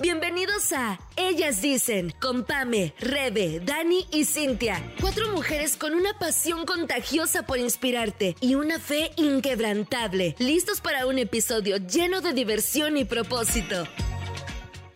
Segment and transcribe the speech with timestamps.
[0.00, 4.82] Bienvenidos a Ellas Dicen, con Pame, Rebe, Dani y Cintia.
[5.00, 11.20] Cuatro mujeres con una pasión contagiosa por inspirarte y una fe inquebrantable, listos para un
[11.20, 13.86] episodio lleno de diversión y propósito.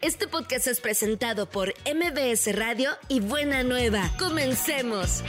[0.01, 4.11] Este podcast es presentado por MBS Radio y Buena Nueva.
[4.19, 5.23] Comencemos.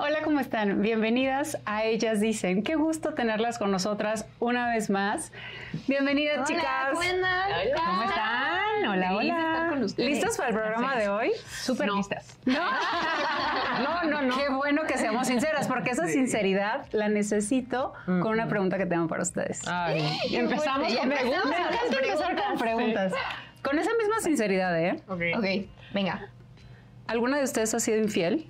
[0.00, 0.80] Hola, ¿cómo están?
[0.80, 2.62] Bienvenidas a Ellas Dicen.
[2.62, 5.32] Qué gusto tenerlas con nosotras una vez más.
[5.88, 6.64] Bienvenidas, Hola, chicas.
[6.92, 7.50] ¿cómo andan?
[7.74, 8.88] ¿Cómo están?
[8.88, 9.52] Hola, Feliz hola.
[9.52, 10.08] estar con ustedes.
[10.10, 11.32] ¿Listos para el programa de hoy?
[11.62, 12.38] Súper listas.
[12.44, 12.54] ¿No?
[13.82, 14.36] no, no, no.
[14.36, 19.08] Qué bueno que seamos sinceras, porque esa sinceridad la necesito con una pregunta que tengo
[19.08, 19.62] para ustedes.
[20.30, 21.44] Empezamos con Me preguntas.
[21.58, 23.12] encanta empezar con preguntas.
[23.62, 25.02] Con esa misma sinceridad, ¿eh?
[25.08, 25.22] Ok,
[25.92, 26.28] venga.
[27.08, 28.48] ¿Alguna de ustedes ha sido infiel?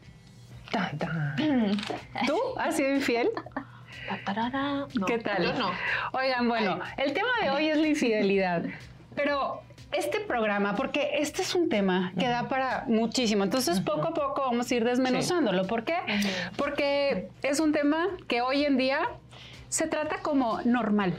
[2.26, 3.30] ¿Tú has sido infiel?
[4.94, 5.42] No, ¿Qué tal?
[5.42, 5.70] Yo no.
[6.12, 8.64] Oigan, bueno, el tema de hoy es la infidelidad.
[9.14, 9.62] Pero
[9.92, 14.42] este programa, porque este es un tema que da para muchísimo, entonces poco a poco
[14.42, 15.66] vamos a ir desmenuzándolo.
[15.66, 15.96] ¿Por qué?
[16.56, 19.00] Porque es un tema que hoy en día
[19.68, 21.18] se trata como normal.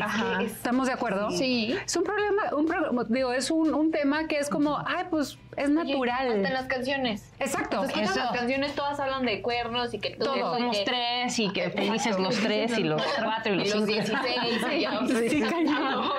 [0.00, 0.42] Ajá.
[0.42, 1.30] ¿Estamos de acuerdo?
[1.30, 1.76] Sí.
[1.84, 5.38] Es un problema, un pro- digo, es un, un tema que es como, ay, pues
[5.56, 6.26] es natural.
[6.28, 7.32] Hasta en las canciones.
[7.38, 7.84] Exacto.
[7.84, 8.18] Eso.
[8.18, 10.34] las canciones, todas hablan de cuernos y que todo.
[10.34, 10.56] Todo.
[10.58, 13.70] y Somos que- tres y que felices los tres y los cuatro y los y
[13.78, 13.92] los cinco.
[14.02, 14.66] 16.
[14.72, 15.00] y ya.
[15.30, 16.10] Sí, cañón.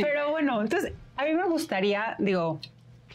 [0.00, 2.60] Pero bueno, entonces a mí me gustaría, digo,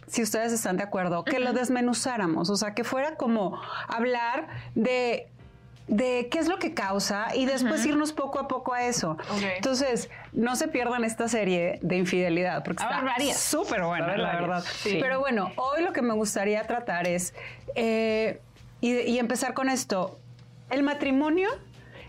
[0.08, 5.28] si ustedes están de acuerdo, que lo desmenuzáramos, o sea, que fuera como hablar de
[5.88, 9.17] de qué es lo que causa y después irnos poco a poco a eso.
[9.56, 13.38] Entonces, no se pierdan esta serie de infidelidad porque a está haber varias.
[13.38, 14.64] súper buena, la verdad.
[14.78, 14.98] sí.
[15.02, 17.34] Pero bueno, hoy lo que me gustaría tratar es,
[17.76, 18.39] eh,
[18.81, 20.20] y, y empezar con esto,
[20.70, 21.50] el matrimonio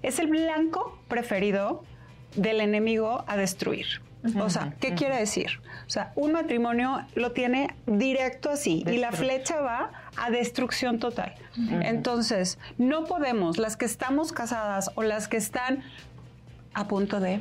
[0.02, 1.84] es el blanco preferido
[2.36, 4.03] del enemigo a destruir.
[4.41, 5.61] O sea, ¿qué quiere decir?
[5.86, 11.35] O sea, un matrimonio lo tiene directo así y la flecha va a destrucción total.
[11.83, 15.83] Entonces, no podemos, las que estamos casadas o las que están
[16.73, 17.40] a punto de...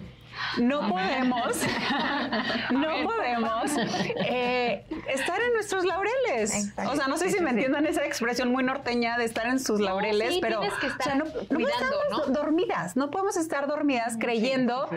[0.57, 1.57] No podemos,
[2.71, 3.71] no podemos
[4.25, 6.73] eh, estar en nuestros laureles.
[6.89, 9.79] O sea, no sé si me entiendan esa expresión muy norteña de estar en sus
[9.79, 12.33] laureles, sí, pero o sea, no, no podemos cuidando, estar ¿no?
[12.33, 14.89] dormidas, no podemos estar dormidas creyendo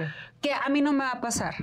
[0.46, 1.54] que a mí no me va a pasar.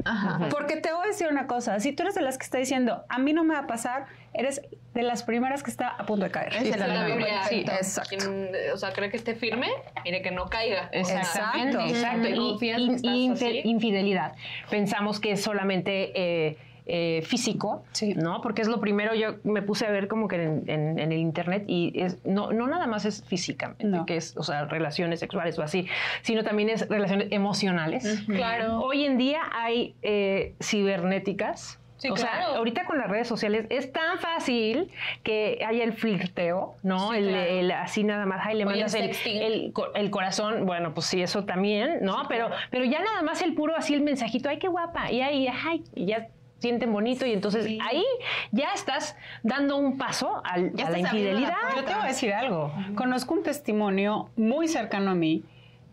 [0.49, 3.03] Porque te voy a decir una cosa, si tú eres de las que está diciendo
[3.09, 4.61] a mí no me va a pasar, eres
[4.93, 6.53] de las primeras que está a punto de caer.
[6.61, 8.09] Dice la la Biblia, Sí, exacto.
[8.17, 9.67] Quien, o sea, cree que esté firme,
[10.03, 10.89] mire que no caiga.
[10.91, 11.79] Exacto.
[11.79, 12.27] exacto.
[12.29, 12.57] Y,
[13.01, 14.33] y- y infidelidad.
[14.69, 18.13] Pensamos que es solamente eh, eh, físico, Sí.
[18.13, 18.41] ¿no?
[18.41, 21.17] Porque es lo primero, yo me puse a ver como que en, en- en el
[21.19, 24.05] internet y es, no, no nada más es físicamente, No.
[24.05, 25.87] que es, o sea, relaciones sexuales o así,
[26.23, 28.23] sino también es relaciones emocionales.
[28.27, 28.79] Claro.
[28.81, 31.79] Hoy en día hay eh, cibernéticas.
[31.97, 34.89] Sí, o sea, ahorita con las redes sociales es tan fácil
[35.23, 37.11] que haya el flirteo, ¿no?
[37.11, 37.49] Sí, el, claro.
[37.49, 41.99] el así nada más, ay, le mandas el el corazón, bueno, pues sí, eso también,
[42.01, 42.23] ¿no?
[42.27, 45.47] pero, pero ya nada más el puro así el mensajito, ay, qué guapa, y ahí,
[45.47, 46.27] ay, y ya
[46.63, 48.05] sienten bonito y entonces ahí
[48.53, 51.57] ya estás dando un paso al- Ya a la infidelidad.
[51.75, 52.71] Yo te voy a decir algo.
[52.95, 55.43] Conozco un testimonio muy cercano a mí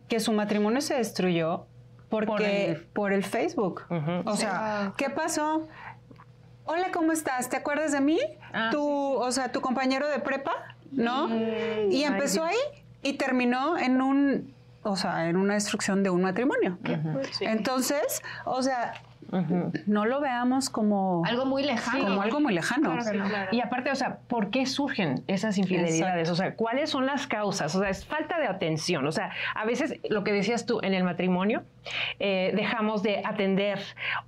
[0.08, 1.66] que su matrimonio se destruyó
[2.08, 3.82] porque por el, Facebook.
[4.24, 5.66] O sea, ¿qué pasó?
[6.66, 7.48] Hola, ¿cómo estás?
[7.48, 8.20] ¿Te acuerdas de mí?
[8.52, 10.52] Ah, tu, o sea, tu compañero de prepa,
[10.92, 11.28] ¿no?
[11.90, 12.62] y empezó ahí
[13.02, 14.54] y terminó en un,
[14.84, 16.78] o sea, en una destrucción de un matrimonio.
[17.40, 18.92] Entonces, o sea,
[19.86, 22.04] no lo veamos como Algo muy lejano.
[22.04, 22.96] como algo muy lejano.
[23.52, 26.30] Y aparte, o sea, ¿por qué surgen esas infidelidades?
[26.30, 27.74] O sea, ¿cuáles son las causas?
[27.74, 29.06] O sea, es falta de atención.
[29.06, 31.62] O sea, a veces lo que decías tú en el matrimonio,
[32.18, 33.78] eh, dejamos de atender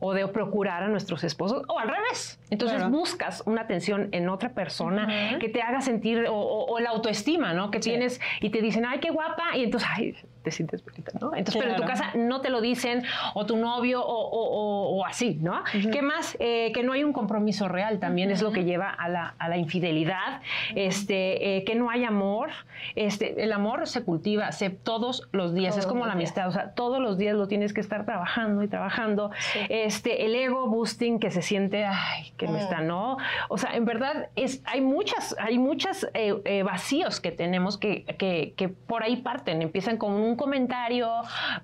[0.01, 2.39] o de procurar a nuestros esposos o al revés.
[2.51, 2.91] Entonces Claro.
[2.97, 7.53] buscas una atención en otra persona que te haga sentir o, o- o la autoestima,
[7.55, 7.71] ¿no?
[7.71, 11.35] Que tienes y te dicen, ay, qué guapa, y entonces, ay, te sientes bonita, ¿no?
[11.37, 13.05] Entonces, pero en tu casa no te lo dicen,
[13.35, 15.63] o tu novio, o, así, ¿no?
[15.93, 16.37] ¿Qué más?
[16.41, 19.49] Eh, que no hay un compromiso real también es lo que lleva a la, a
[19.49, 20.41] la infidelidad,
[20.75, 22.51] este, eh, que no hay amor.
[22.97, 26.17] Este, el amor se cultiva se, todos los días, es como la días.
[26.17, 29.33] amistad, o sea, todos los días lo tienes que estar trabajando y trabajando.
[29.69, 33.17] Este, el ego boosting que se siente, ay, que me está, ¿no?
[33.49, 38.05] O sea, en verdad es, hay muchas, hay muchas eh, eh, vacíos que tenemos que,
[38.05, 41.11] que, que por ahí parten, empiezan con un comentario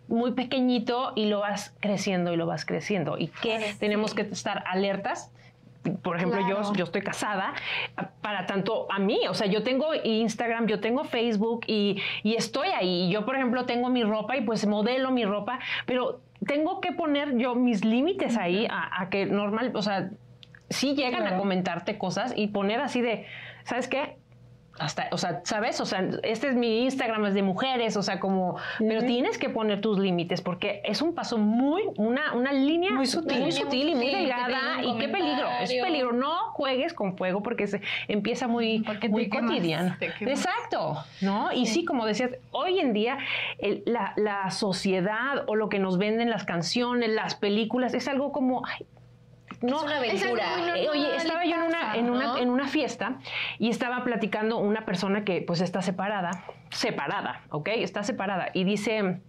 [0.08, 3.16] muy pequeñito y lo vas creciendo y lo vas creciendo.
[3.16, 5.30] Y que tenemos que estar alertas
[5.90, 6.74] por ejemplo, yo, Claro.
[6.74, 7.54] yo estoy casada,
[8.20, 12.68] para tanto a mí, o sea, yo tengo Instagram, yo tengo Facebook y, y estoy
[12.68, 13.10] ahí.
[13.10, 17.36] Yo, por ejemplo, tengo mi ropa y pues modelo mi ropa, pero tengo que poner
[17.36, 20.10] yo mis límites ahí a, a que normal, o sea,
[20.70, 23.26] sí llegan a comentarte cosas y poner así de,
[23.64, 24.16] ¿sabes qué?
[24.78, 25.80] Hasta, o sea, ¿sabes?
[25.80, 29.48] O sea, este es mi Instagram, es de mujeres, o sea, como, pero tienes que
[29.48, 33.40] poner tus límites porque es un paso muy, una, una línea Muy sutil.
[33.40, 34.82] muy sutil y muy delgada.
[34.82, 36.12] Y qué peligro, es peligro.
[36.12, 39.96] No juegues con fuego porque se empieza muy, Porque muy cotidiano.
[40.30, 41.52] Exacto, ¿no?
[41.52, 43.18] Y sí, como decías, hoy en día
[43.58, 48.32] el- la, la sociedad o lo que nos venden las canciones, las películas, es algo
[48.32, 48.86] como, ay,
[49.60, 50.56] no, Es una Es aventura.
[50.56, 52.36] normal eh, Oye, estaba yo en una, en, una, ¿no?
[52.38, 53.18] en una fiesta
[53.58, 57.68] y estaba platicando una persona que pues está separada, separada, ¿ok?
[57.74, 59.20] Está separada y dice...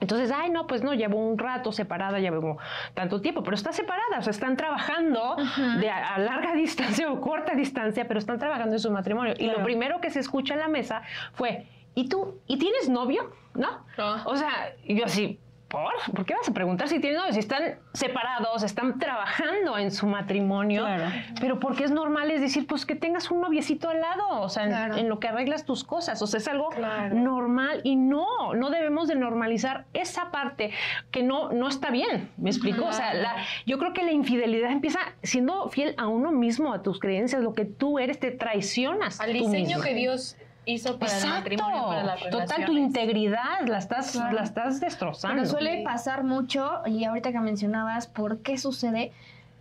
[0.00, 2.58] Entonces, ay, no, pues no, llevo un rato separada, ya llevo
[2.92, 5.36] tanto tiempo, pero está separada, o sea, están trabajando
[5.78, 9.34] de a, a larga distancia o corta distancia, pero están trabajando en su matrimonio.
[9.38, 11.02] Y lo primero que se escucha en la mesa
[11.34, 12.40] fue, ¿y tú?
[12.48, 13.30] ¿Y tienes novio?
[13.54, 13.84] ¿No?
[13.96, 14.24] Ah.
[14.26, 15.38] O sea, yo así,
[15.72, 15.92] ¿por?
[16.14, 17.32] ¿Por qué vas a preguntar si tienes novio?
[17.32, 20.82] Si están separados, están trabajando en su matrimonio.
[20.84, 21.10] Claro.
[21.40, 24.64] Pero porque es normal es decir, pues que tengas un noviecito al lado, o sea,
[24.64, 24.96] en- Claro.
[24.98, 26.20] en, lo que arreglas tus cosas.
[26.20, 27.14] O sea, es algo Claro.
[27.14, 30.72] normal y no, no debemos de normalizar esa parte
[31.10, 32.30] que no, no está bien.
[32.36, 32.84] ¿Me explico?
[32.84, 36.82] O sea, la- yo creo que la infidelidad empieza siendo fiel a uno mismo, a
[36.82, 39.20] tus creencias, lo que tú eres, te traicionas.
[39.20, 39.82] Al diseño mismo.
[39.82, 44.32] que Dios hizo para el matrimonio, para las Total, tu integridad la estás, Claro.
[44.34, 45.42] la estás destrozando.
[45.42, 49.12] Pero suele pasar mucho, y ahorita que mencionabas por qué sucede,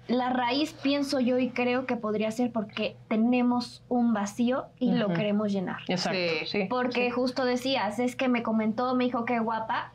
[0.07, 5.09] la raíz pienso yo y creo que podría ser porque tenemos un vacío y lo
[5.13, 5.77] queremos llenar.
[5.87, 6.45] Exacto, Sí.
[6.47, 6.67] sí.
[6.69, 9.91] Porque justo decías, es que me comentó, me dijo que guapa,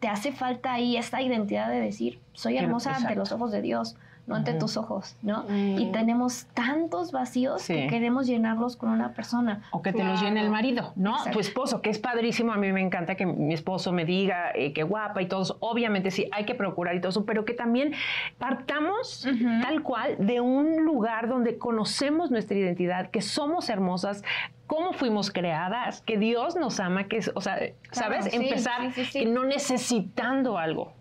[0.00, 3.96] te hace falta ahí esta identidad de decir, soy hermosa ante los ojos de Dios,
[4.30, 5.44] no ante tus ojos, ¿no?
[5.48, 5.78] Mm.
[5.78, 7.74] Y tenemos tantos vacíos Sí.
[7.74, 9.62] que queremos llenarlos con una persona.
[9.72, 11.10] O que te los llene el marido, ¿no?
[11.10, 11.32] Exacto.
[11.32, 12.52] Tu esposo, que es padrísimo.
[12.52, 15.56] A mí me encanta que mi esposo me diga eh, que guapa y todo eso.
[15.60, 17.92] Obviamente sí, hay que procurar y todo eso, pero que también
[18.38, 19.26] partamos
[19.62, 24.22] tal cual de un lugar donde conocemos nuestra identidad, que somos hermosas,
[24.66, 27.58] cómo fuimos creadas, que Dios nos ama, que es, o sea,
[27.90, 28.26] ¿sabes?
[28.26, 29.18] sí, Empezar sí, sí, sí.
[29.20, 30.92] que no necesitando algo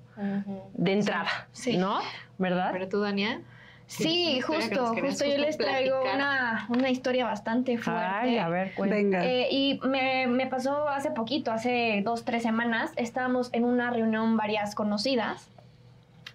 [0.74, 1.78] De entrada, Sí.
[1.78, 2.00] ¿no?
[2.38, 2.70] ¿Verdad?
[2.74, 3.44] Pero tú, Daniel.
[3.88, 8.06] Sí, que justo, justo yo les traigo una, una historia bastante fuerte.
[8.06, 8.72] Ay, a ver.
[8.78, 9.26] Venga.
[9.26, 14.38] Eh, y me, me pasó hace poquito, hace dos, tres semanas, estábamos en una reunión
[14.38, 15.50] varias conocidas.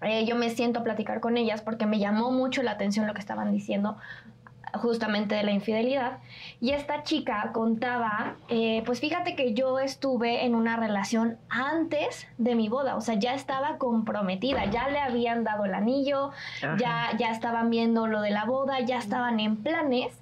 [0.01, 3.13] Eh, yo me siento a platicar con ellas porque me llamó mucho la atención lo
[3.13, 3.95] que estaban diciendo
[4.73, 6.19] justamente de la infidelidad.
[6.61, 12.55] Y esta chica contaba, eh, pues fíjate que yo estuve en una relación antes de
[12.55, 16.31] mi boda, o sea, ya estaba comprometida, ya le habían dado el anillo,
[16.63, 16.77] Ajá.
[16.77, 20.13] ya, ya estaban viendo lo de la boda, ya estaban en planes.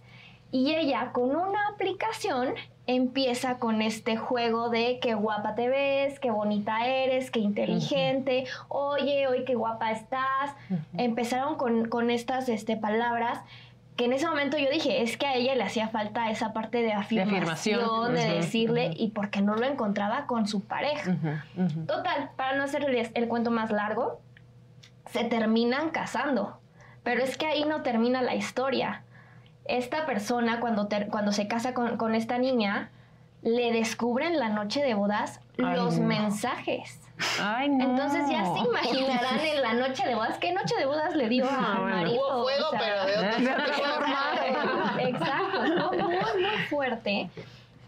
[0.51, 2.53] Y ella con una aplicación
[2.85, 9.27] empieza con este juego de qué guapa te ves, qué bonita eres, qué inteligente, oye,
[9.27, 10.53] hoy qué guapa estás.
[10.97, 13.39] Empezaron con, con estas este, palabras
[13.95, 16.81] que en ese momento yo dije, es que a ella le hacía falta esa parte
[16.81, 18.13] de afirmación, afirmación.
[18.15, 21.17] de decirle, y porque no lo encontraba con su pareja.
[21.85, 24.19] Total, para no hacerles el cuento más largo,
[25.05, 26.59] se terminan casando.
[27.03, 29.03] Pero es que ahí no termina la historia.
[29.65, 32.89] Esta persona, cuando, ter- cuando se casa con, con esta niña,
[33.43, 36.07] le descubren la noche de bodas Ay, los no.
[36.07, 36.99] mensajes.
[37.41, 37.83] Ay, no.
[37.85, 40.37] Entonces ya se imaginarán en la noche de bodas.
[40.39, 41.95] ¿Qué noche de bodas le dio Ah, al bueno.
[41.95, 42.15] marido?
[42.37, 43.65] Hubo fuego, O sea, pero de otra
[44.03, 45.91] Claro, Exacto, ¿no?
[45.91, 47.29] muy, muy fuerte.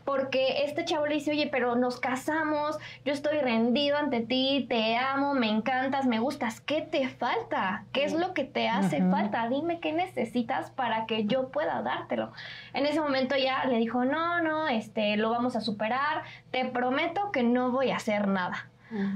[0.04, 4.96] Porque este chavo le dice, oye, pero nos casamos, yo estoy rendido ante ti, te
[4.98, 7.86] amo, me encantas, me gustas, ¿qué te falta?
[7.92, 9.50] ¿Qué es lo que te hace falta?
[9.50, 12.32] Dime qué necesitas para que yo pueda dártelo.
[12.74, 16.22] En ese momento ya le dijo, no, no, este, lo vamos a superar,
[16.52, 18.68] te prometo que no voy a hacer nada.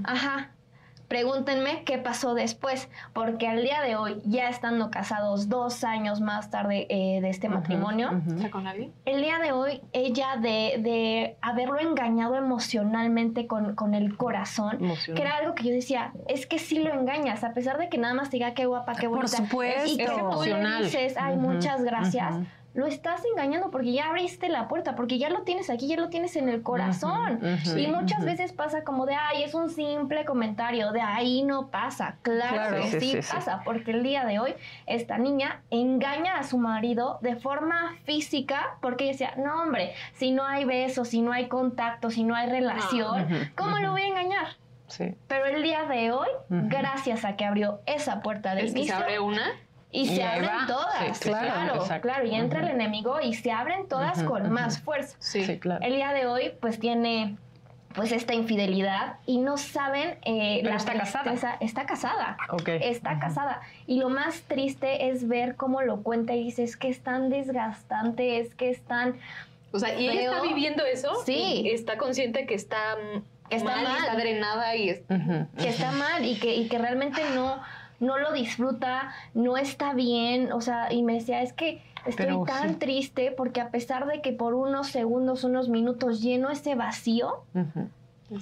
[0.03, 0.51] Ajá.
[1.07, 6.51] Pregúntenme qué pasó después, porque al día de hoy, ya estando casados dos años más
[6.51, 8.21] tarde eh, de este matrimonio,
[9.05, 15.15] el día de hoy, ella de, de haberlo engañado emocionalmente con, con el corazón, Emocional.
[15.15, 17.97] que era algo que yo decía, es que sí lo engañas, a pesar de que
[17.97, 19.37] nada más te diga qué guapa, qué Por bonita.
[19.37, 19.89] supuesto.
[19.91, 20.83] Y que Es tú le emocional.
[20.83, 22.35] dices, ay, muchas gracias.
[22.79, 26.07] Lo estás engañando porque ya abriste la puerta, porque ya lo tienes aquí, ya lo
[26.07, 27.41] tienes en el corazón.
[27.75, 32.19] Y muchas veces pasa como de, ay, es un simple comentario, de ahí no pasa.
[32.21, 32.77] Claro, Claro.
[32.77, 33.35] que Sí, sí, sí, sí.
[33.35, 34.53] pasa, porque el día de hoy
[34.85, 40.31] esta niña engaña a su marido de forma física, porque ella decía, no hombre, si
[40.31, 44.03] no hay besos, si no hay contacto, si no hay relación, Ujú, ¿cómo lo voy
[44.03, 44.47] a engañar?
[44.87, 45.15] Sí.
[45.27, 48.93] Pero el día de hoy, gracias a que abrió esa puerta del Es que se
[48.93, 49.43] abre una.
[49.91, 50.67] Y se abren va.
[50.67, 55.15] todas, Sí, claro, claro, y entra el enemigo y se abren todas con más fuerza.
[55.19, 55.43] Sí.
[55.45, 55.83] Sí, claro.
[55.83, 57.37] El día de hoy, pues tiene
[57.95, 61.57] pues esta infidelidad y no saben eh, Pero la está casada.
[61.59, 62.37] Está casada.
[62.49, 62.67] Ok.
[62.69, 63.61] Está casada.
[63.87, 67.29] Y lo más triste es ver cómo lo cuenta y dice, es que es tan
[67.31, 69.15] desgastante, es que es tan...
[69.71, 71.13] O sea, y ella está viviendo eso.
[71.25, 71.61] Sí.
[71.65, 72.77] y está consciente que está,
[73.49, 73.97] Que está mal, y mal.
[73.97, 75.01] está drenada y es-
[75.57, 77.59] que está mal y que, y que realmente no,
[77.99, 82.43] no lo disfruta, no está bien, o sea, y me decía, es que estoy Pero
[82.45, 82.75] tan sí.
[82.75, 87.43] triste porque a pesar de que por unos segundos, unos minutos lleno ese vacío,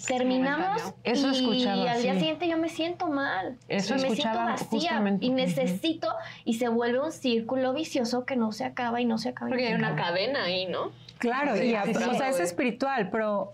[0.08, 0.94] terminamos.
[1.04, 2.20] Eso y al día sí.
[2.20, 3.58] siguiente yo me siento mal.
[3.68, 5.26] Eso y me escuchaba siento vacía justamente.
[5.26, 6.10] y necesito
[6.46, 9.50] y se vuelve un círculo vicioso que no se acaba y no se acaba.
[9.50, 10.10] y Porque hay una acaba.
[10.10, 10.92] cadena ahí, ¿no?
[11.20, 12.04] Claro, Sí, y a- sí, sí.
[12.04, 13.54] o sea, es espiritual, pero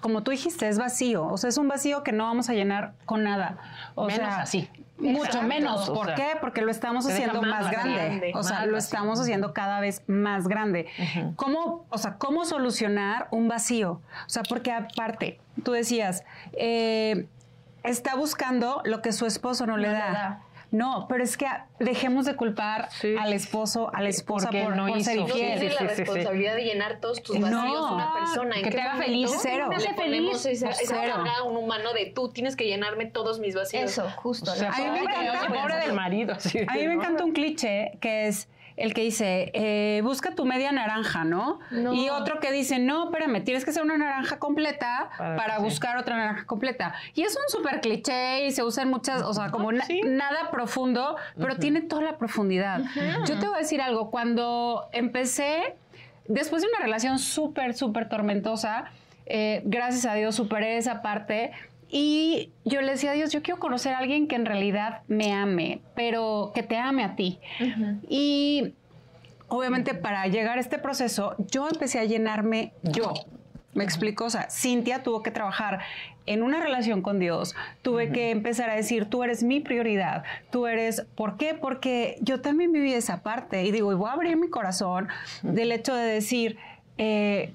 [0.00, 1.26] como tú dijiste, es vacío.
[1.26, 3.58] O sea, es un vacío que no vamos a llenar con nada.
[3.94, 4.68] O Menos sea, así.
[4.98, 5.46] Mucho Exacto.
[5.46, 5.88] menos.
[5.88, 6.26] O ¿Por sea, qué?
[6.42, 7.94] Porque lo estamos haciendo más más grande.
[7.94, 8.86] grande, O sea, más lo vacío.
[8.86, 10.88] estamos haciendo cada vez más grande.
[11.36, 13.92] ¿Cómo, o sea, cómo solucionar un vacío?
[13.92, 16.22] O sea, porque aparte, tú decías,
[16.52, 17.26] eh,
[17.82, 20.12] está buscando lo que su esposo no, le, No le da.
[20.12, 20.40] da.
[20.72, 21.46] No, pero es que
[21.80, 23.16] dejemos de culpar Sí.
[23.18, 25.22] al esposo, a la esposa Porque por, no por ser hizo.
[25.26, 25.58] No infiel.
[25.58, 26.02] tiene sí, la sí, sí.
[26.04, 27.46] responsabilidad de llenar todos tus No.
[27.46, 28.56] vacíos a una persona.
[28.56, 29.66] ¿En Que te haga feliz, cero.
[29.68, 30.46] Me hace feliz.
[30.46, 31.14] esa, esa Cero.
[31.16, 33.82] carga a un humano de tú tienes que llenarme todos mis vacíos.
[33.90, 34.52] Eso, justo.
[34.52, 36.36] O sea, A mí me encanta- pobre del marido.
[36.38, 37.02] sí, A mí me ¿no?
[37.02, 38.48] encanta un cliché que es
[38.80, 41.60] el que dice, eh, busca tu media naranja, ¿no?
[41.70, 41.92] No.
[41.94, 46.16] Y otro que dice, no, espérame, tienes que ser una naranja completa Para buscar otra
[46.16, 46.94] naranja completa.
[47.14, 50.50] Y es un súper cliché y se usa en muchas, o sea, como na- nada
[50.50, 52.80] profundo, pero tiene toda la profundidad.
[53.26, 55.74] Yo te voy a decir algo, cuando empecé,
[56.26, 58.84] después de una relación súper, súper tormentosa,
[59.26, 61.52] eh, gracias a Dios superé esa parte.
[61.90, 65.32] Y yo le decía a Dios, yo quiero conocer a alguien que en realidad me
[65.32, 67.40] ame, pero que te ame a ti.
[68.08, 68.74] Y
[69.48, 73.12] obviamente para llegar a este proceso, yo empecé a llenarme yo.
[73.74, 75.80] Me explico, o sea, Cintia tuvo que trabajar
[76.26, 80.66] en una relación con Dios, tuve que empezar a decir, tú eres mi prioridad, tú
[80.66, 81.54] eres, ¿por qué?
[81.54, 85.08] Porque yo también viví esa parte y digo, y voy a abrir mi corazón
[85.42, 86.56] del hecho de decir,
[86.98, 87.52] eh,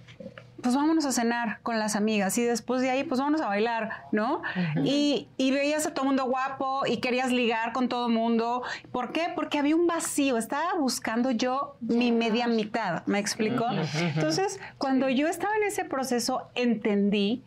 [0.66, 4.08] pues vámonos a cenar con las amigas y después de ahí, pues vámonos a bailar,
[4.12, 4.42] ¿no?
[4.84, 8.64] y, y veías a todo mundo guapo y querías ligar con todo mundo.
[8.92, 9.28] ¿Por qué?
[9.36, 13.68] Porque había un vacío, estaba buscando yo mi media mitad, ¿me explicó?
[14.16, 17.44] Entonces, cuando yo estaba en ese proceso, entendí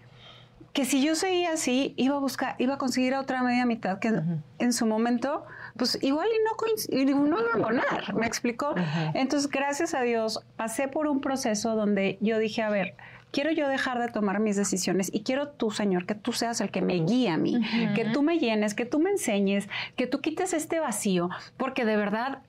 [0.72, 3.98] que si yo seguía así, iba a buscar, iba a conseguir a otra media mitad
[3.98, 4.12] que
[4.60, 5.44] en su momento,
[5.78, 6.28] pues igual
[6.90, 8.74] y no, iba a poner, ¿me explicó?
[9.14, 12.94] Entonces, gracias a Dios, pasé por un proceso donde yo dije, a ver,
[13.30, 16.70] quiero yo dejar de tomar mis decisiones y quiero tú, Señor, que tú seas el
[16.70, 17.60] que me guíe a mí,
[17.94, 21.96] que tú me llenes, que tú me enseñes, que tú quites este vacío, porque de
[21.96, 22.40] verdad,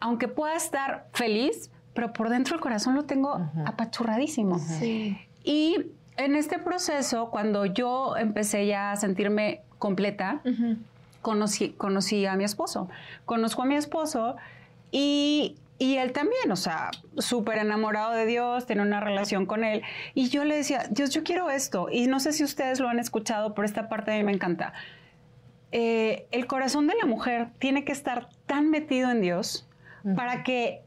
[0.00, 4.58] aunque pueda estar feliz, pero por dentro el corazón lo tengo apachurradísimo.
[4.58, 5.18] Sí.
[5.42, 10.40] Y en este proceso, cuando yo empecé ya a sentirme completa,
[11.26, 12.88] conocí, conocí a mi esposo.
[13.24, 14.36] Conozco a mi esposo
[14.92, 19.82] y, y él también, o sea, súper enamorado de Dios, tiene una relación con él.
[20.14, 21.88] Y yo le decía, Dios, yo quiero esto.
[21.90, 24.72] Y no sé si ustedes lo han escuchado, pero esta parte a mí me encanta.
[25.72, 29.68] Eh, el corazón de la mujer tiene que estar tan metido en Dios
[30.14, 30.82] para que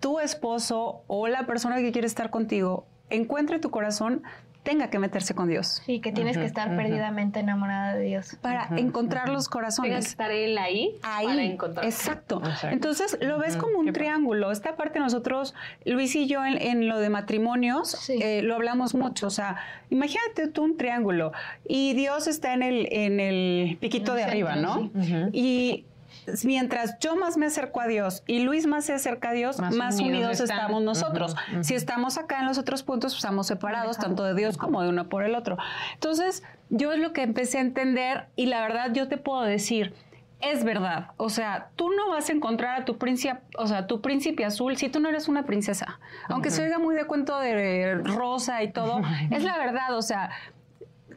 [0.00, 4.22] tu esposo o la persona que quiere estar contigo encuentre tu corazón,
[4.70, 8.36] tenga que meterse con Dios Sí, que tienes que estar perdidamente enamorada de Dios.
[8.40, 10.06] para encontrar los Tenga que corazones.
[10.06, 11.84] estar él ahí, Ahí, para encontrar.
[11.84, 12.40] exacto.
[12.44, 12.68] Exacto.
[12.68, 14.52] Entonces lo ves como un triángulo.
[14.52, 18.18] Esta parte nosotros, Luis y yo, en, en lo de matrimonios, Sí.
[18.22, 19.26] eh, lo hablamos mucho.
[19.26, 19.56] O sea,
[19.90, 21.32] imagínate tú un triángulo
[21.66, 24.90] y Dios está en el, en el piquito de arriba, ¿no?
[24.94, 25.30] Ujú.
[25.32, 25.84] Y
[26.44, 29.74] mientras yo más me acerco a Dios y Luis más se acerca a Dios, más,
[29.74, 31.36] Más unidos, estamos nosotros.
[31.62, 34.88] Si estamos acá en los otros puntos, pues estamos separados tanto de Dios como de
[34.88, 35.56] uno por el otro.
[35.94, 39.94] Entonces, yo es lo que empecé a entender y la verdad yo te puedo decir,
[40.40, 41.10] es verdad.
[41.16, 44.76] O sea, tú no vas a encontrar a tu príncipe, o sea, tu príncipe azul
[44.76, 45.98] si tú no eres una princesa.
[46.28, 49.96] Aunque se oiga muy de cuento de rosa y todo, es la verdad.
[49.96, 50.30] O sea,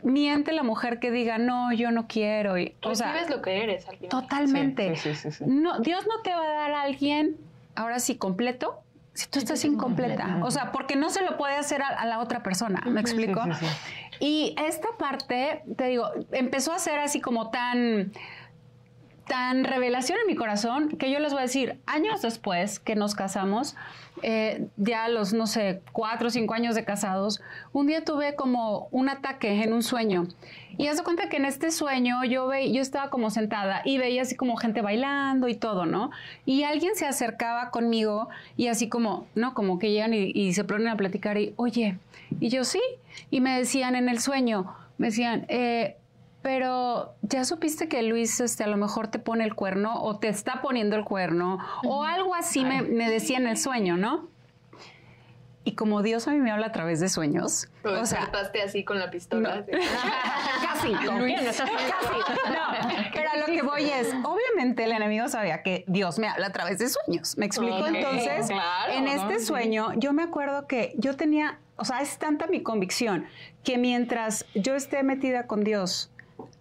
[0.04, 2.58] miente la mujer que diga, no, yo no quiero.
[2.58, 4.10] Y, o sea, Recibes lo que eres al final.
[4.10, 4.96] Totalmente.
[4.96, 5.44] Sí, sí, sí, sí.
[5.48, 7.38] No, Dios no te va a dar a alguien,
[7.76, 8.82] ahora sí, completo,
[9.14, 10.40] si tú estás incompleta.
[10.44, 12.82] O sea, porque no se lo puede hacer a, a la otra persona.
[12.86, 13.44] ¿Me explico?
[13.44, 18.12] Sí, sí, Y esta parte, te digo, empezó a ser así como tan
[19.28, 23.16] tan revelación en mi corazón que yo les voy a decir, años después que nos
[23.16, 23.76] casamos,
[24.22, 28.88] eh, ya los, no sé, cuatro o cinco años de casados, un día tuve como
[28.92, 30.28] un ataque en un sueño.
[30.78, 33.98] Y haz de cuenta que en este sueño yo, ve, yo estaba como sentada y
[33.98, 36.12] veía así como gente bailando y todo, ¿no?
[36.46, 39.54] Y alguien se acercaba conmigo y así como, ¿no?
[39.54, 41.98] Como que llegan y, y se ponen a platicar y, oye,
[42.40, 42.82] y yo sí.
[43.30, 45.98] Y me decían en el sueño, me decían, eh,
[46.44, 50.28] pero ya supiste que Luis este, a lo mejor te pone el cuerno o te
[50.28, 54.32] está poniendo el cuerno o algo así me, me decía en el sueño, ¿no?
[55.66, 58.30] Y como Dios a mí me habla a través de sueños, Lo o sea,
[58.66, 59.66] así con la pistola.
[60.62, 61.64] casi, Luis, casi.
[61.64, 66.48] No, pero a lo que voy es, obviamente el enemigo sabía que Dios me habla
[66.48, 67.38] a través de sueños.
[67.38, 67.88] ¿Me explico?
[67.88, 69.12] Entonces, claro, en ¿no?
[69.12, 69.46] este Sí.
[69.46, 73.26] sueño, yo me acuerdo que yo tenía, o sea, es tanta mi convicción
[73.64, 76.12] que mientras yo esté metida con Dios,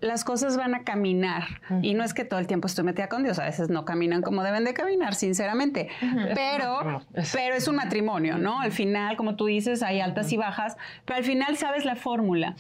[0.03, 1.45] las cosas van a caminar.
[1.81, 4.21] Y no es que todo el tiempo estoy metida con Dios, a veces no caminan
[4.21, 5.89] como deben de caminar, sinceramente.
[6.35, 8.61] Pero, pero es un matrimonio, ¿no?
[8.61, 12.55] Al final, como tú dices, hay altas y bajas, pero al final sabes la fórmula.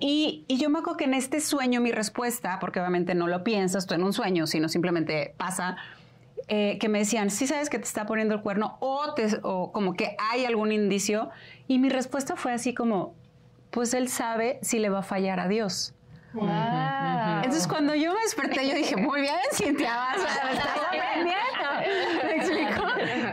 [0.00, 3.44] y, y yo me acuerdo que en este sueño mi respuesta, porque obviamente no lo
[3.44, 5.76] piensas tú en un sueño, sino simplemente pasa,
[6.48, 9.72] eh, que me decían, sí sabes que te está poniendo el cuerno o, te- o
[9.72, 11.28] como que hay algún indicio.
[11.68, 13.14] Y mi respuesta fue así como,
[13.70, 15.92] pues él sabe si le va a fallar a Dios.
[16.36, 17.36] Wow.
[17.38, 20.16] Entonces cuando yo me desperté, yo dije, muy bien, Cintia, vas
[20.52, 22.24] estás aprendiendo.
[22.26, 22.82] ¿Me explico?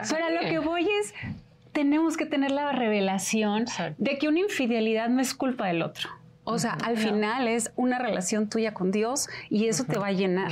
[0.10, 1.14] Pero a lo que voy es,
[1.72, 3.66] tenemos que tener la revelación
[3.98, 6.10] de que una infidelidad no es culpa del otro.
[6.46, 10.12] O sea, al final es una relación tuya con Dios y eso te va a
[10.12, 10.52] llenar.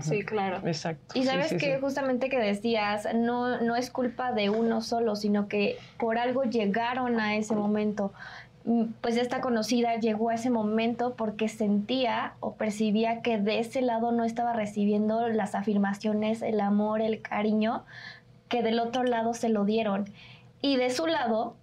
[0.00, 0.62] Sí, claro.
[0.66, 1.18] Exacto.
[1.18, 1.80] Y Sí, sabes sí, que sí.
[1.80, 7.18] justamente que decías, no, no es culpa de uno solo, sino que por algo llegaron
[7.18, 8.12] a ese momento.
[8.66, 13.80] Mm, Pues esta conocida llegó a ese momento porque sentía o percibía que de ese
[13.80, 17.84] lado no estaba recibiendo las afirmaciones, el amor, el cariño,
[18.48, 20.06] que del otro lado se lo dieron.
[20.62, 21.54] Y de su lado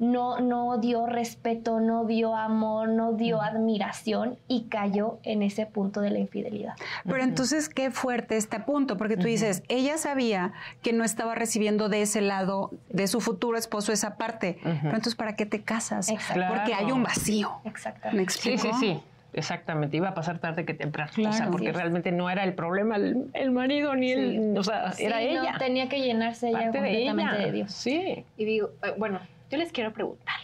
[0.00, 6.00] no, no dio respeto, no dio amor, no dio admiración y cayó en ese punto
[6.00, 6.74] de la infidelidad.
[7.04, 10.52] Pero entonces, qué fuerte este punto, porque tú dices, ella sabía
[10.82, 14.58] que no estaba recibiendo de ese lado de su futuro esposo esa parte.
[14.62, 16.08] Pero entonces, ¿para qué te casas?
[16.08, 16.42] Exacto.
[16.48, 17.52] Porque hay un vacío.
[17.64, 18.32] ¿Me Exactamente.
[18.32, 18.78] Sí, explico?
[18.80, 19.00] sí, sí.
[19.32, 21.10] Exactamente, iba a pasar tarde que temprano.
[21.12, 21.50] O sea, Claro.
[21.52, 24.58] porque realmente no era el problema el, el marido ni el.
[24.58, 25.54] O sea, Sí, era no, ella.
[25.56, 27.46] tenía que llenarse ella de completamente ella.
[27.46, 27.70] de Dios.
[27.72, 28.24] Sí.
[28.36, 30.34] Y digo, eh, bueno, yo les quiero preguntar.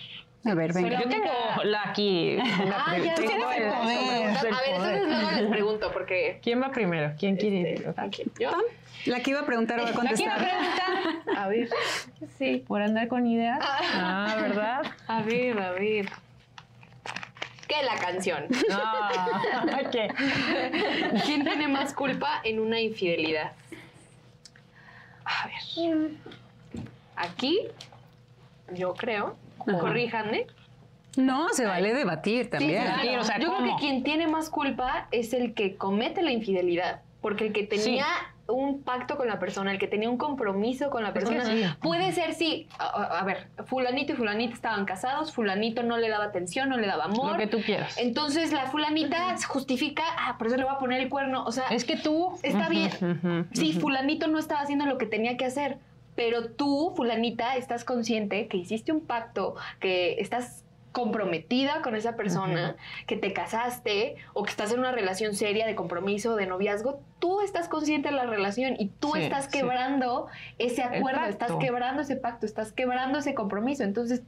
[0.45, 0.91] A ver, venga.
[0.91, 2.37] Pero- Yo tengo la aquí.
[2.37, 3.99] una Ah, ya tengo tienes el el- poder.
[3.99, 6.39] el A ver, entonces luego les pregunto, porque...
[6.43, 7.15] ¿Quién va primero?
[7.19, 7.75] ¿Quién quiere?
[7.75, 8.31] este, ¿a quién?
[8.39, 8.51] ¿Yo?
[9.07, 10.47] La que iba a preguntar va a contestar.
[11.37, 11.69] A ver,
[12.39, 12.65] Sí.
[12.67, 13.59] Por andar con ideas.
[13.63, 14.83] Ah, ¿verdad?
[15.09, 16.09] a ver, a ver.
[17.69, 18.47] ¿Qué la canción?
[18.71, 20.09] Ah, ¿qué?
[21.25, 23.53] ¿Quién tiene más culpa en una infidelidad?
[25.25, 26.11] A ver.
[27.17, 27.61] Aquí,
[28.75, 30.47] yo creo, corríjanme.
[31.17, 32.83] No, se vale debatir también.
[33.01, 36.23] Sí, Sí, o sea, yo creo que quien tiene más culpa es el que comete
[36.23, 37.01] la infidelidad.
[37.23, 38.05] Porque el que tenía
[38.47, 41.65] un pacto con la persona, el que tenía un compromiso con la que persona, sí.
[41.81, 42.85] puede ser, sí, a,
[43.19, 47.05] a- ver, fulanito y fulanita estaban casados, fulanito no le daba atención, no le daba
[47.07, 47.33] amor.
[47.33, 47.97] Lo que tú quieras.
[47.99, 51.45] Entonces la fulanita justifica, ah, por eso le voy a poner el cuerno.
[51.45, 52.39] O sea, Es que tú.
[52.45, 53.49] está bien.
[53.53, 55.79] Sí, fulanito no estaba haciendo lo que tenía que hacer,
[56.17, 62.75] pero tú, fulanita, estás consciente que hiciste un pacto, que estás comprometida con esa persona,
[63.07, 67.43] que te casaste o que estás en una relación seria de compromiso, de noviazgo, tú
[67.43, 69.51] estás consciente de la relación y tú Sí, estás sí.
[69.59, 73.83] quebrando ese acuerdo, estás quebrando ese pacto, estás quebrando ese compromiso.
[73.85, 74.23] Entonces,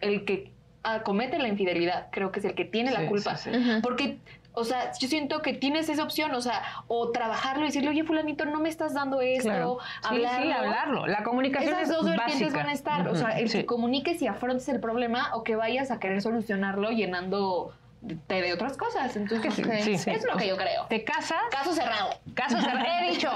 [0.00, 0.52] el que
[0.84, 3.36] ah, comete la infidelidad creo que es el que tiene la culpa.
[3.82, 4.16] Porque,
[4.58, 8.04] o sea, yo siento que tienes esa opción, o sea, o trabajarlo y decirle, oye,
[8.04, 9.78] fulanito, no me estás dando esto, Claro.
[10.02, 10.42] Hablarlo.
[10.46, 11.06] sí, hablarlo.
[11.06, 12.58] La comunicación Esas es dos vertientes básica.
[12.58, 13.58] van a estar, o sea, el sí.
[13.58, 18.52] que comuniques y afrontes el problema o que vayas a querer solucionarlo llenando de, de
[18.54, 19.14] otras cosas.
[19.16, 20.86] Entonces, Sí, ok, sí, es lo que yo creo.
[20.88, 21.36] Te casas.
[21.50, 22.10] Caso cerrado.
[22.34, 22.86] Caso cerrado.
[23.02, 23.30] He dicho.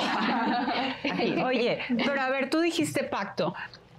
[1.13, 1.35] Aquí.
[1.45, 3.55] Oye, pero a ver, tú dijiste pacto.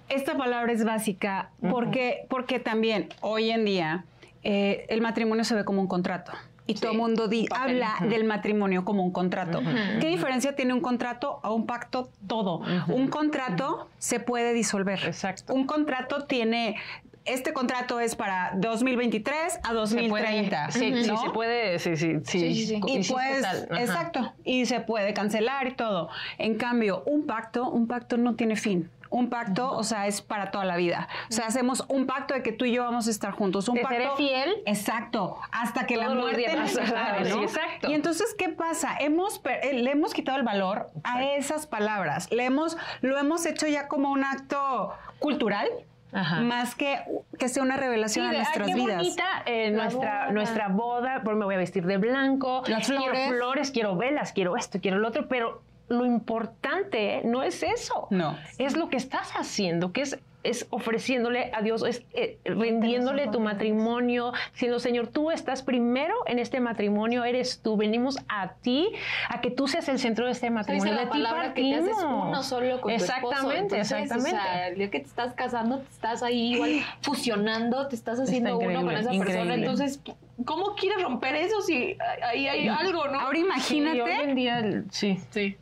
[0.08, 4.04] Esta palabra es básica porque, porque también hoy en día
[4.42, 6.32] eh, el matrimonio se ve como un contrato.
[6.76, 9.60] Y todo el mundo di- habla del matrimonio como un contrato.
[10.00, 12.10] ¿Qué diferencia tiene un contrato a un pacto?
[12.26, 12.62] Todo.
[12.88, 15.00] Un contrato se puede disolver.
[15.04, 15.54] Exacto.
[15.54, 16.76] Un contrato tiene...
[17.24, 20.70] Este contrato es para 2023 a Se puede, 2030.
[20.72, 21.22] sí, sí, ¿no?
[21.22, 22.40] se puede, sí, sí, sí.
[22.40, 22.80] Sí, sí, sí.
[22.84, 23.80] Y pues, ajá.
[23.80, 26.08] exacto, y se puede cancelar y todo.
[26.38, 28.90] En cambio, un pacto, un pacto no tiene fin.
[29.12, 31.06] Un pacto, o sea, es para toda la vida.
[31.28, 33.68] O sea, hacemos un pacto de que tú y yo vamos a estar juntos.
[33.68, 33.96] Un Te pacto.
[33.96, 34.54] seré fiel.
[34.66, 35.38] Exacto.
[35.52, 37.42] Hasta que la muerte nos separe, Sí, ¿no?
[37.42, 37.90] exacto.
[37.90, 38.96] Y entonces, ¿qué pasa?
[38.98, 42.28] Hemos, per- eh, le hemos quitado el valor a esas palabras.
[42.32, 45.68] Le hemos, lo hemos hecho ya como un acto cultural.
[46.14, 46.40] Ajá.
[46.42, 47.00] Más que
[47.38, 48.96] que sea una revelación Sí, a de, ay, nuestras qué vidas.
[48.98, 50.32] bonita eh, nuestra, boda.
[50.32, 53.28] nuestra boda, pues me voy a vestir de blanco, Las quiero flores.
[53.28, 58.06] flores, quiero velas, quiero esto, quiero lo otro, pero lo importante no es eso.
[58.10, 58.38] No.
[58.58, 63.38] Es lo que estás haciendo, que es, es ofreciéndole a Dios, es eh, rindiéndole tu
[63.40, 68.90] matrimonio, diciendo, Señor, tú estás primero en este matrimonio, eres tú, venimos a ti,
[69.28, 70.94] a que tú seas el centro de este matrimonio.
[70.94, 72.26] la de ti palabra que te haces partimos.
[72.28, 73.12] uno solo con tu esposo.
[73.30, 74.38] Exactamente, Entonces, exactamente.
[74.38, 76.70] O sea, el día que te estás casando, te estás ahí igual
[77.02, 79.40] fusionando, te estás haciendo uno con increíble, esa persona.
[79.42, 79.54] increíble.
[79.54, 80.00] Entonces,
[80.44, 83.20] ¿cómo quieres romper eso si ahí hay algo, no?
[83.20, 84.02] Ahora Sí, imagínate.
[84.02, 85.20] hoy en día, sí.
[85.30, 85.56] Sí.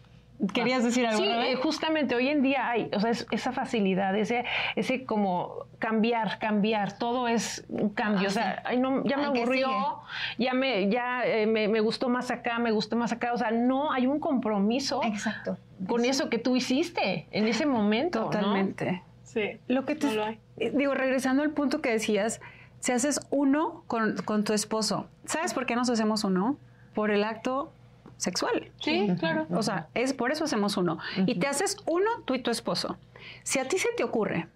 [0.55, 1.19] ¿Querías decir algo?
[1.23, 5.67] Sí, eh, justamente hoy en día hay, o sea, es- esa facilidad, ese, ese como
[5.79, 8.29] cambiar, cambiar, todo es un cambio.
[8.29, 9.69] o sea, ay, no, ya me Ay, ¿qué aburrió,
[10.39, 13.33] ya me, ya eh, me, me gustó más acá, me gustó más acá.
[13.33, 15.59] O sea, no hay un compromiso Exacto.
[15.87, 18.21] con eso que tú hiciste en ese momento.
[18.21, 18.25] ¿no?
[18.31, 19.03] Totalmente.
[19.25, 19.59] Sí.
[19.69, 20.39] Lo que te No lo hay.
[20.57, 22.41] eh, digo, regresando al punto que decías,
[22.81, 26.57] si haces uno con, con tu esposo, ¿sabes por qué nos hacemos uno?
[26.95, 27.73] Por el acto
[28.21, 28.71] sexual.
[28.81, 29.47] Sí, claro.
[29.51, 30.99] O sea, es por eso hacemos uno.
[31.27, 32.97] Y te haces uno tú y tu esposo.
[33.43, 34.47] Si a ti se te ocurre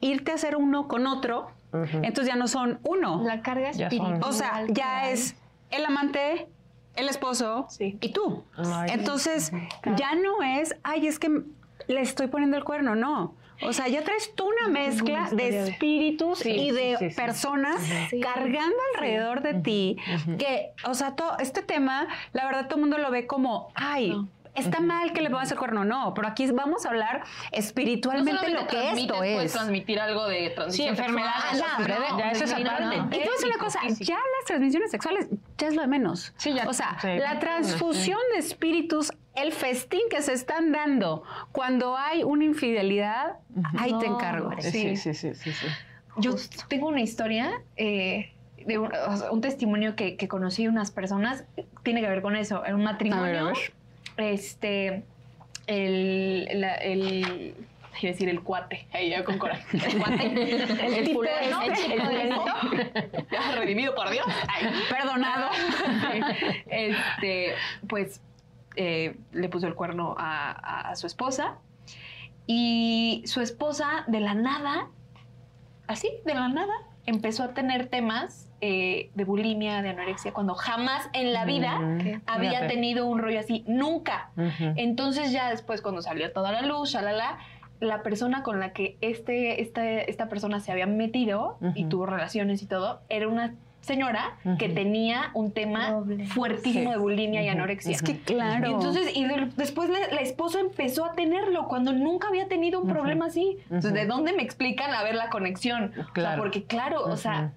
[0.00, 3.22] irte a hacer uno con otro, entonces ya no son uno.
[3.24, 4.20] La carga espiritual.
[4.24, 5.34] O sea, ya es
[5.70, 6.48] el amante,
[6.96, 7.98] el esposo Sí.
[8.00, 8.44] y tú.
[8.56, 9.52] Ay, Entonces,
[9.96, 11.42] ya no es, ay, es que
[11.88, 13.34] le estoy poniendo el cuerno, no.
[13.64, 17.16] O sea, ya traes tú una mezcla de espíritus y de sí, sí.
[17.16, 18.20] personas Sí.
[18.20, 19.96] cargando alrededor de ti
[20.38, 24.14] que, o sea, todo este tema, la verdad todo el mundo lo ve como, ay,
[24.54, 27.22] está mal que le pongas el cuerno, no, pero aquí vamos a hablar
[27.52, 29.52] espiritualmente lo que esto puedes es.
[29.52, 31.24] transmitir algo de Sí, transmisión sexual.
[31.26, 32.84] Ah, hombre, ya eso es sí, aparte.
[32.98, 33.06] no.
[33.06, 36.32] Y decir una cosa, Físico, ya las transmisiones sexuales ya es lo de menos.
[36.36, 37.08] Sí, ya- o sea, sí.
[37.18, 43.38] la transfusión de espíritus, el festín que se están dando cuando hay una infidelidad,
[43.78, 44.50] ahí te encargo.
[44.60, 45.66] Sí, sí, sí, sí, sí.
[46.18, 46.34] Yo
[46.68, 48.32] tengo una historia eh,
[48.66, 51.44] de un, o sea, un testimonio que, que conocí de unas personas.
[51.82, 52.64] Tiene que ver con eso.
[52.66, 53.24] En un matrimonio.
[53.24, 53.56] A ver, a ver.
[54.18, 55.02] Este.
[55.66, 56.48] El.
[56.60, 57.54] la- el
[58.00, 58.86] iba a decir el cuate.
[58.92, 59.64] Ahí ya con coraje.
[59.72, 60.98] El cuate.
[60.98, 62.44] el, tipo fulano, el el fulanito,
[63.30, 64.26] ya redimido por Dios.
[64.48, 64.66] Ay.
[64.90, 65.50] Perdonado.
[66.66, 67.54] este,
[67.88, 68.20] pues
[68.76, 71.58] eh, le puso el cuerno a, a- a su esposa.
[72.46, 74.88] Y su esposa de la nada,
[75.86, 76.72] así, de la nada,
[77.06, 82.22] empezó a tener temas eh, de bulimia, de anorexia, cuando jamás en la vida Mm,
[82.26, 84.30] había tenido un rollo así, nunca.
[84.76, 87.38] Entonces ya después cuando salió toda la luz, shalala,
[87.80, 92.62] la persona con la que este, este- esta persona se había metido y tuvo relaciones
[92.62, 96.24] y todo, era una señora que tenía un tema Doble.
[96.26, 96.90] fuertísimo Sí.
[96.92, 97.92] de bulimia y anorexia.
[97.92, 98.70] Es que claro.
[98.70, 102.80] Y entonces, y de- después la, la esposa empezó a tenerlo cuando nunca había tenido
[102.80, 103.58] un problema así.
[103.64, 103.92] Entonces.
[103.92, 105.90] ¿de dónde me explican a ver la conexión?
[105.90, 106.42] O sea, Claro.
[106.42, 107.52] porque claro, o sea,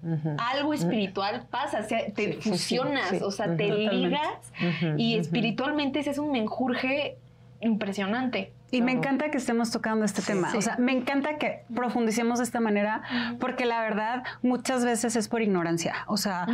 [0.52, 3.18] algo espiritual pasa, o sea, te Sí, sí, sí, fusionas, sí.
[3.22, 3.94] o sea, te Totalmente.
[3.94, 4.52] ligas
[4.98, 7.16] y espiritualmente ese es un menjurje
[7.60, 8.52] impresionante.
[8.72, 10.50] Y me encanta que estemos tocando este tema.
[10.50, 10.56] Sí.
[10.56, 13.02] O sea, me encanta que profundicemos de esta manera,
[13.38, 15.94] porque la verdad muchas veces es por ignorancia.
[16.08, 16.46] O sea,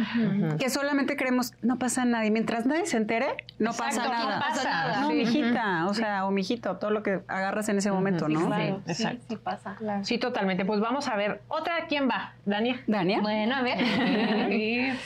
[0.58, 2.26] que solamente creemos, no pasa nada.
[2.26, 4.40] Y mientras nadie se entere, no Exacto, pasa no nada.
[4.40, 5.00] pasa nada.
[5.00, 5.14] No, Sí.
[5.14, 8.46] mijita, o sea, o mijito, todo lo que agarras en ese momento, Sí, ¿no?
[8.46, 8.82] claro.
[8.86, 9.24] sí, exacto.
[9.30, 9.76] sí pasa.
[10.02, 10.66] Sí, totalmente.
[10.66, 11.40] Pues vamos a ver.
[11.48, 12.34] ¿Otra quién va?
[12.44, 12.82] Dania.
[12.86, 13.20] Dania.
[13.22, 13.78] Bueno, a ver.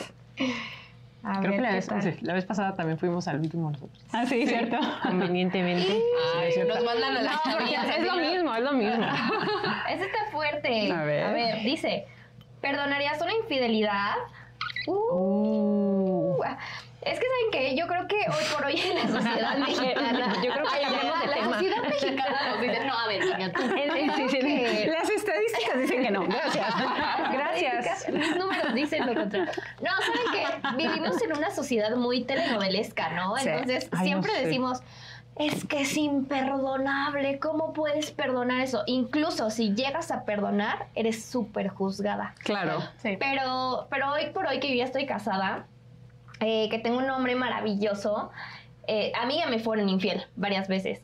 [1.29, 2.03] A Creo ver que la vez, tal.
[2.03, 4.01] sí, la vez pasada también fuimos al último nosotros.
[4.12, 4.79] Ah, sí, cierto.
[5.03, 5.83] Convenientemente.
[5.89, 6.03] Sí,
[6.39, 6.75] Ay, es cierto.
[6.75, 9.07] nos mandan a la No, es lo mismo, es lo mismo.
[9.91, 10.93] Ese está fuerte.
[10.93, 11.59] A ver.
[11.65, 12.07] dice,
[12.61, 14.15] ¿perdonarías una infidelidad?
[14.87, 14.93] Uh,
[16.39, 16.45] Uh.
[17.03, 17.77] Es que, ¿saben qué?
[17.77, 20.33] Yo creo que hoy por hoy en la sociedad mexicana...
[20.45, 21.53] Yo creo que Ay, cambiamos de la tema.
[21.55, 23.62] sociedad mexicana nos dice, no, a ver, niña, tú.
[24.17, 24.87] Sí, sí, sí.
[24.91, 25.11] Las
[25.81, 26.27] estadísticas dicen que no.
[26.27, 26.75] Gracias.
[27.33, 28.09] Gracias.
[28.09, 29.53] Los números dicen lo contrario.
[29.81, 30.77] No, ¿saben qué?
[30.77, 33.37] Vivimos en una sociedad muy telenovelesca, ¿no?
[33.37, 33.49] Sí.
[33.49, 34.47] Entonces, no siempre sé.
[34.47, 34.83] decimos,
[35.37, 38.83] es que es imperdonable, ¿cómo puedes perdonar eso?
[38.87, 42.35] Incluso si llegas a perdonar, eres súper juzgada.
[42.39, 42.83] Claro.
[42.97, 43.17] Sí.
[43.19, 45.67] Pero, pero hoy por hoy que yo ya estoy casada,
[46.41, 48.31] eh, que tengo un hombre maravilloso,
[48.87, 51.03] eh, a mí ya me fueron infiel varias veces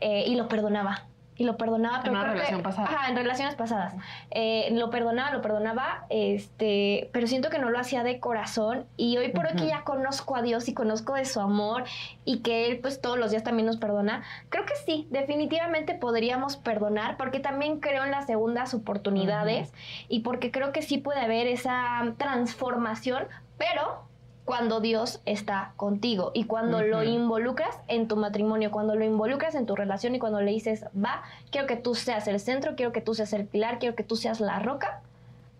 [0.00, 1.06] eh, y lo perdonaba.
[1.42, 1.96] Y lo perdonaba.
[1.96, 2.88] En pero una que- relación pasada.
[2.88, 3.94] Ajá, en relaciones pasadas.
[4.30, 9.16] Eh, lo perdonaba, lo perdonaba, este, pero siento que no lo hacía de corazón y
[9.18, 11.84] hoy por hoy que ya conozco a Dios y conozco de su amor
[12.24, 16.56] y que Él pues todos los días también nos perdona, creo que sí, definitivamente podríamos
[16.56, 19.72] perdonar porque también creo en las segundas oportunidades
[20.08, 23.24] y porque creo que sí puede haber esa transformación,
[23.58, 24.04] pero
[24.44, 29.66] cuando Dios está contigo y cuando lo involucras en tu matrimonio, cuando lo involucras en
[29.66, 33.00] tu relación y cuando le dices, va, quiero que tú seas el centro, quiero que
[33.00, 35.00] tú seas el pilar, quiero que tú seas la roca,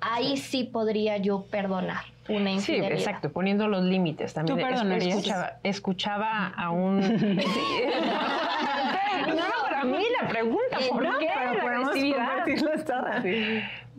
[0.01, 2.93] ahí sí, podría yo perdonar una Sí, infidelidad.
[2.93, 4.59] exacto, poniendo los límites también.
[4.59, 5.17] ¿Tú perdonarías?
[5.19, 7.03] Escuchaba, escuchaba a un...
[7.41, 9.37] Sí.
[9.37, 13.25] no, para mí la pregunta, ¿por No, qué Pero la agresividad?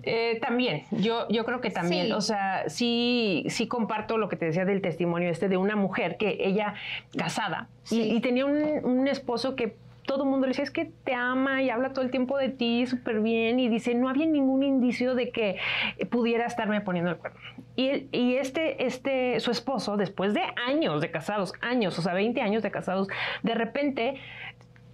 [0.06, 2.12] Eh, también, yo, yo creo que también, Sí.
[2.12, 6.18] o sea, sí, sí comparto lo que te decía del testimonio este de una mujer
[6.18, 6.74] que ella
[7.18, 8.02] casada y- Sí.
[8.16, 11.62] y, tenía un, un esposo que todo el mundo le decía, es que te ama
[11.62, 15.16] y habla todo el tiempo de ti súper bien y dice, no había ningún indicio
[15.16, 15.56] de que
[16.10, 17.40] pudiera estarme poniendo el cuerno.
[17.78, 22.14] Y, él- y este, este, su esposo, después de años de casados, años, o sea,
[22.14, 23.08] 20 años de casados,
[23.44, 24.16] de repente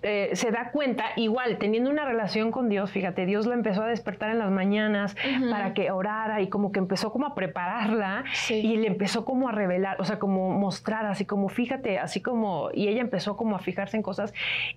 [0.02, 3.88] eh, se da cuenta, igual, teniendo una relación con Dios, fíjate, Dios la empezó a
[3.88, 5.16] despertar en las mañanas
[5.50, 8.56] para que orara y como que empezó como a prepararla Sí.
[8.56, 12.70] y le empezó como a revelar, o sea, como mostrar, así como, fíjate, así como,
[12.74, 14.34] y ella empezó como a fijarse en cosas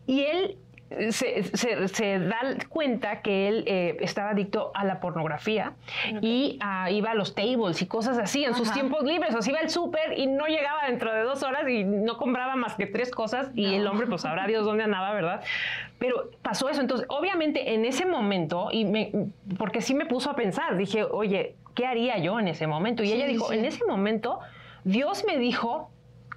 [0.06, 0.56] y él
[1.10, 5.72] se, se- se da cuenta que él eh, estaba adicto a la pornografía
[6.20, 9.52] y ah, iba a los tables y cosas así en sus tiempos libres, o sea,
[9.52, 12.86] iba al súper y no llegaba dentro de dos horas y no compraba más que
[12.86, 15.42] tres cosas y el hombre, pues sabrá Dios dónde andaba, ¿verdad?
[15.98, 19.12] Pero pasó eso, entonces, obviamente en ese momento, y me,
[19.56, 23.04] porque sí me puso a pensar, dije, oye, ¿qué haría yo en ese momento?
[23.04, 23.58] Y Sí, ella dijo, sí.
[23.58, 24.40] en ese momento,
[24.82, 25.91] Dios me dijo,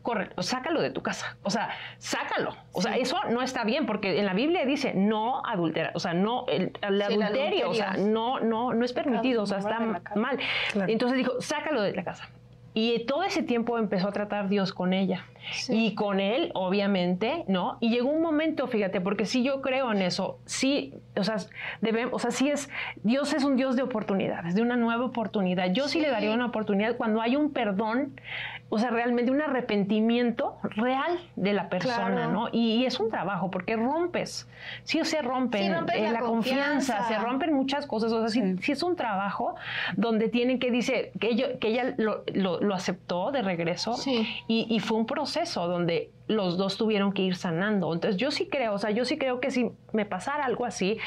[0.06, 1.36] corre, sácalo de tu casa.
[1.44, 2.56] O sea, sácalo.
[2.72, 6.14] O sea, eso no está bien porque en la Biblia dice no adultera, o sea,
[6.14, 9.80] no el, Sí, adulterio, o sea, no no no es permitido, o sea, está
[10.16, 10.40] mal.
[10.72, 10.92] Claro.
[10.92, 12.30] Entonces dijo, sácalo de la casa.
[12.78, 15.26] Y todo ese tiempo empezó a tratar Dios con ella.
[15.70, 17.78] Y con él, obviamente, ¿no?
[17.80, 21.38] Y llegó un momento, fíjate, porque sí yo creo en eso, sí, o sea,
[21.80, 22.70] debemos, o sea, sí es,
[23.04, 25.72] Dios es un Dios de oportunidades, de una nueva oportunidad.
[25.72, 28.20] Yo sí, le daría una oportunidad cuando hay un perdón,
[28.70, 32.32] o sea, realmente un arrepentimiento real de la persona, Claro.
[32.32, 32.50] ¿no?
[32.52, 34.48] Y, y es un trabajo, porque rompes,
[34.84, 37.08] sí se rompen Sí, rompes eh, la la, confianza, confianza.
[37.08, 38.58] se rompen muchas cosas, o sea, sí, Sí.
[38.64, 39.56] sí es un trabajo
[39.96, 44.28] donde tienen que, dice, que, ello- que ella lo, lo- lo aceptó de regreso Sí.
[44.48, 47.94] y, y fue un proceso donde los dos tuvieron que ir sanando.
[47.94, 50.98] Entonces yo sí creo, o sea, yo sí creo que si me pasara algo así,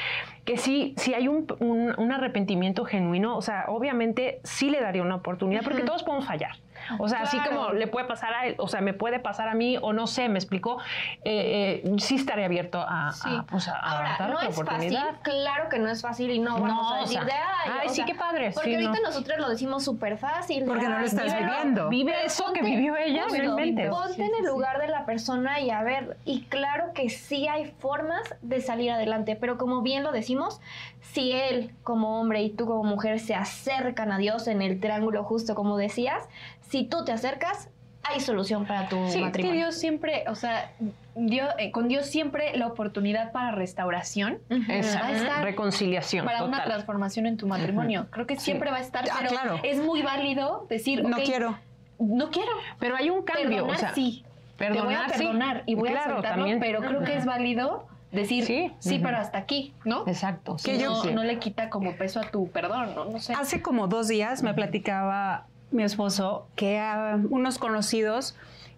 [0.45, 5.01] que sí, si hay un, un- un arrepentimiento genuino, o sea, obviamente sí le daría
[5.01, 6.51] una oportunidad, porque todos podemos fallar.
[6.97, 9.53] O sea, así como le puede pasar a él, o sea, me puede pasar a
[9.53, 10.79] mí, o no sé, me explicó,
[11.23, 13.29] eh, eh, sí estaría abierto a, Sí.
[13.31, 16.31] a, pues, a- a Ahora, dar no otra es fácil, claro que no es fácil
[16.31, 18.15] y no No, vamos a o decir sea, de ay, ay, o sí, sea, qué
[18.15, 19.07] padre, Porque sí, ahorita no.
[19.09, 20.65] nosotros lo decimos súper fácil.
[20.65, 21.51] Porque no lo "Ay, estás vívelo".
[21.51, 21.89] viviendo.
[21.89, 23.89] Vive Pero eso que vivió ella realmente.
[23.89, 27.65] Ponte en el lugar de la persona y a ver, y claro que sí hay
[27.79, 30.59] formas de salir adelante, pero como bien lo decimos,
[31.01, 35.23] si él como hombre y tú como mujer se acercan a Dios en el triángulo
[35.23, 36.27] justo como decías,
[36.61, 37.69] si tú te acercas,
[38.03, 39.55] hay solución para tu Sí, que matrimonio.
[39.65, 40.71] Dios siempre, o sea,
[41.15, 46.63] Dios, eh, con Dios siempre la oportunidad para restauración, Va a estar reconciliación para una
[46.63, 48.07] transformación en tu matrimonio.
[48.09, 49.59] Creo que siempre va a estar, Ah, pero claro.
[49.63, 51.57] es muy válido decir, No quiero.
[51.99, 52.51] no quiero.
[52.79, 54.23] Pero hay un cambio, Perdonar o sea, sí.
[54.57, 55.17] te voy a perdonar, sí.
[55.17, 56.59] perdonar y voy a soltarlo, también.
[56.59, 58.71] pero creo que es válido decir Sí.
[58.79, 60.07] sí, pero hasta aquí, ¿no?
[60.07, 60.55] Exacto.
[60.55, 61.13] Que sí, yo- sí, sí.
[61.13, 63.05] No le quita como peso a tu perdón, ¿no?
[63.05, 63.33] No sé.
[63.33, 68.35] Hace como dos días me platicaba mi esposo que ah, unos conocidos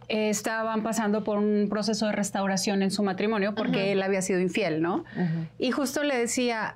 [0.09, 4.39] eh, estaban pasando por un proceso de restauración en su matrimonio porque él había sido
[4.39, 5.05] infiel, ¿no?
[5.57, 6.75] Y justo le decía,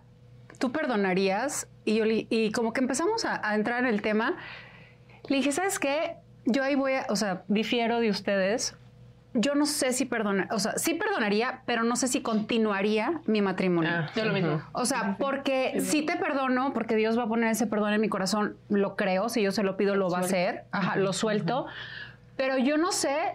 [0.59, 1.67] ¿tú perdonarías?
[1.83, 4.37] Y, yo le- y como que empezamos a, a entrar en el tema,
[5.27, 6.15] le dije, ¿sabes qué?
[6.45, 8.75] Yo ahí voy a, o sea, difiero de ustedes.
[9.37, 13.41] Yo no sé si perdonar, o sea, sí perdonaría, pero no sé si continuaría mi
[13.41, 13.91] matrimonio.
[13.93, 14.61] Ah, Yo lo mismo.
[14.71, 18.07] O sea, porque si te perdono, porque Dios va a poner ese perdón en mi
[18.07, 21.67] corazón, lo creo, si yo se lo pido, lo va a hacer, Ajá, lo suelto,
[22.37, 23.33] pero yo no sé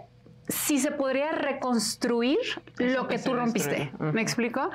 [0.49, 2.39] si se podría reconstruir
[2.79, 3.93] lo que que tú rompiste.
[3.99, 4.71] ¿Me explico?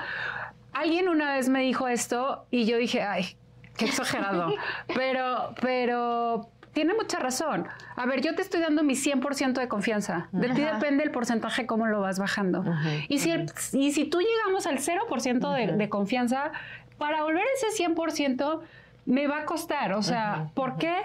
[0.74, 3.36] Alguien una vez me dijo esto y yo dije, ay,
[3.78, 4.54] qué exagerado,
[4.96, 7.68] pero, pero tiene mucha razón.
[7.96, 10.28] A ver, yo te estoy dando mi 100% de confianza.
[10.32, 12.64] De ti depende el porcentaje cómo lo vas bajando.
[13.10, 16.52] Y si, el- y si tú llegamos al 0% de, de confianza,
[17.00, 18.60] para volver ese 100%
[19.08, 19.94] me va a costar.
[19.94, 20.96] O sea, ¿por qué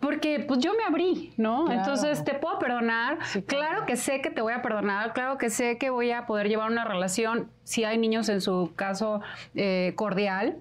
[0.00, 1.66] Porque pues yo me abrí, ¿no?
[1.66, 1.80] Claro.
[1.80, 3.18] Entonces te puedo perdonar.
[3.26, 3.66] Sí, claro.
[3.68, 5.12] claro que sé que te voy a perdonar.
[5.12, 8.72] Claro que sé que voy a poder llevar una relación, si hay niños en su
[8.74, 9.20] caso,
[9.54, 10.56] eh, cordial.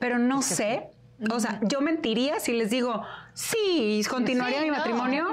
[0.00, 0.88] Pero no sé.
[1.32, 3.02] O sea, yo mentiría si les digo,
[3.32, 4.76] sí, continuaría Sí, mi no.
[4.76, 5.26] matrimonio.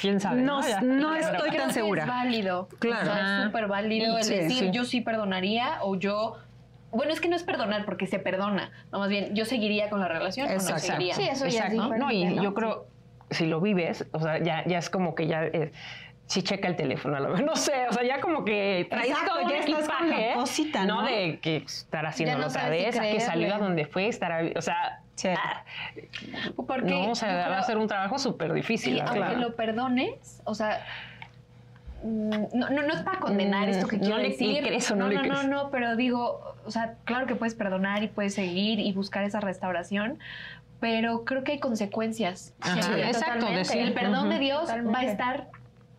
[0.00, 0.42] Quién sabe.
[0.42, 2.02] No, no estoy tan segura.
[2.04, 2.68] Es válido.
[2.78, 3.10] Claro.
[3.10, 4.70] O sea, es súper válido el decir sí.
[4.72, 6.36] yo sí perdonaría o yo.
[6.92, 8.70] Bueno, es que no es perdonar porque se perdona.
[8.92, 10.80] No, más bien, yo seguiría con la relación o no Exacto.
[10.80, 11.14] seguiría.
[11.14, 11.82] Sí, eso ya es Exacto.
[11.82, 12.42] diferente, No, y ¿no?
[12.42, 12.86] yo creo,
[13.30, 15.44] si lo vives, o sea, ya, ya es como que ya.
[15.44, 15.72] eh,
[16.28, 19.10] si checa el teléfono, a lo mejor, no sé, o sea, ya como que traes
[19.10, 21.02] Exacto, todo ya estás con la equipaje, cosita, ¿no?
[21.04, 23.20] De que estar haciendo no otra si vez, a que creerle.
[23.20, 25.28] salió a donde fue, estar, ahí, o sea, Sí.
[25.28, 25.64] ah,
[26.66, 28.96] Porque no, o sea, va a ser un trabajo súper difícil.
[28.96, 30.84] Y aunque lo perdones, o sea,
[32.04, 34.62] mm, no, no, no es para condenar Mm, esto que no quiero le- decir.
[34.62, 37.34] le crees o no no, le no, no, no, pero digo, o sea, claro que
[37.34, 40.18] puedes perdonar y puedes seguir y buscar esa restauración,
[40.80, 42.52] pero creo que hay consecuencias.
[42.60, 43.06] Ajá, siempre.
[43.08, 45.48] exacto, decir, el perdón de Dios va a estar,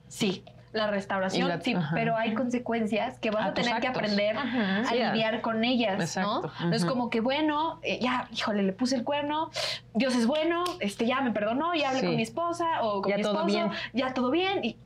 [0.07, 0.43] sí.
[0.77, 1.91] La restauración, la- sí, ajá.
[1.95, 4.79] pero hay consecuencias que vas A a, tus tener que aprender Ajá.
[4.81, 6.69] a Sí, a- lidiar con ellas, Exacto, ¿no?
[6.69, 9.49] No es como que, bueno, eh, ya, híjole, le puse el cuerno,
[9.95, 12.05] Dios es bueno, este ya me perdonó, ya hablé Sí.
[12.05, 13.71] con mi esposa o con Ya mi todo esposo, bien.
[13.93, 14.77] ya todo bien y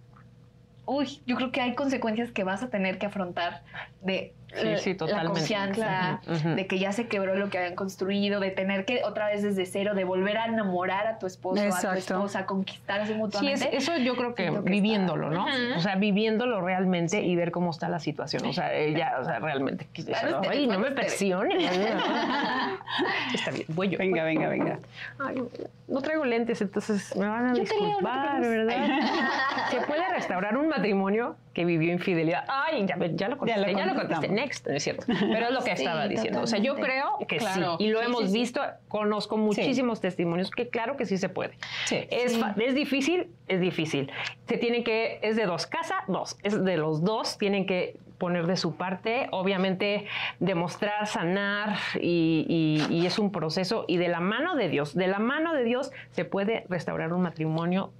[0.86, 3.62] uy, yo creo que hay consecuencias que vas a tener que afrontar
[4.02, 5.40] de Sí, eh, sí, la totalmente.
[5.40, 6.56] confianza, Ujú, ujú.
[6.56, 9.66] de que ya se quebró lo que habían construido, de tener que otra vez desde
[9.66, 13.70] cero, de volver a enamorar a tu esposo, a tu esposa, conquistarse Sí, mutuamente.
[13.78, 15.78] es- eso yo creo que viviéndolo, está- ¿no?
[15.78, 18.46] O sea, viviéndolo realmente y ver cómo está la situación.
[18.46, 19.88] O sea, ya, o sea, realmente.
[19.94, 21.58] Claro, Ay, no me presiones.
[23.34, 23.98] está bien, voy yo.
[23.98, 24.80] Venga, venga, venga.
[25.20, 25.42] Ay,
[25.88, 28.42] no traigo lentes, entonces me van a Yo te leo, no te disculpar.
[28.42, 29.00] ¿verdad?
[29.72, 32.46] ¿Se puede restaurar un matrimonio que vivió infidelidad?
[32.48, 33.96] Ay, ya, ya lo contesté, ya lo, contesté.
[33.96, 34.30] contestamos.
[34.32, 35.06] Next, no es cierto.
[35.08, 36.42] Pero es lo que Sí, estaba diciendo.
[36.42, 37.78] O sea, yo creo que Claro.
[37.78, 37.86] sí.
[37.86, 41.54] Y lo Sí, hemos sí, visto, conozco muchísimos testimonios que claro que sí se puede.
[41.86, 42.06] Sí.
[42.10, 44.12] Es, es difícil, es difícil.
[44.48, 46.38] Se tiene que, es de dos casa, dos.
[46.44, 50.06] Es de los dos, tienen que poner de su parte, obviamente
[50.40, 52.46] demostrar, sanar y,
[52.90, 55.64] y- y es un proceso y de la mano de Dios, de la mano de
[55.64, 57.92] Dios se puede restaurar un matrimonio.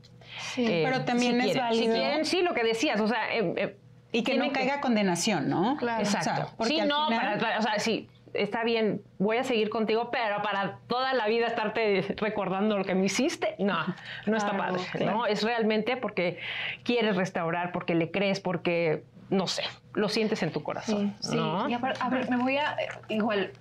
[0.58, 1.64] Eh, Pero también es quieren.
[1.64, 3.78] válido- Si quieren, sí, lo que decías, o sea, eh, eh,
[4.12, 5.78] Y que no caiga condenación, ¿no?
[5.78, 6.02] Claro.
[6.04, 6.30] Exacto.
[6.32, 9.38] O sea, porque sí, al no, final- para- para- o sea, sí, está bien, voy
[9.38, 13.78] a seguir contigo, pero para toda la vida estarte recordando lo que me hiciste, no,
[14.26, 15.26] no está Claro, padre, ¿no?
[15.26, 16.40] Es realmente porque
[16.84, 21.70] quieres restaurar, porque le crees, porque, no sé, lo sientes en tu corazón, Sí, ¿no?
[21.70, 22.76] y apar- a ver, me voy a,
[23.10, 23.52] igual,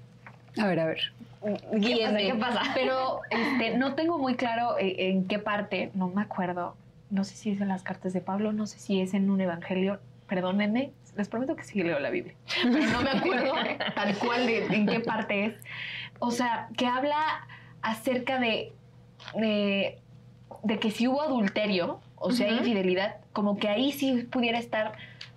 [0.60, 1.12] A ver, a ver.
[1.72, 2.26] Guíenme.
[2.26, 2.62] ¿Qué pasa?
[2.74, 6.76] Pero este, no tengo muy claro eh, en qué parte, no me acuerdo.
[7.10, 9.40] No sé si es en las cartas de Pablo, no sé si es en un
[9.40, 9.98] evangelio.
[10.28, 13.52] Perdónenme, les prometo que sí leo la Biblia, pero no me acuerdo
[13.96, 15.54] tal cual de en qué parte es.
[16.20, 17.48] O sea, que habla
[17.82, 18.72] acerca de,
[19.34, 19.98] de,
[20.62, 24.92] de que si hubo adulterio, o sea, infidelidad, como que ahí sí pudiera estar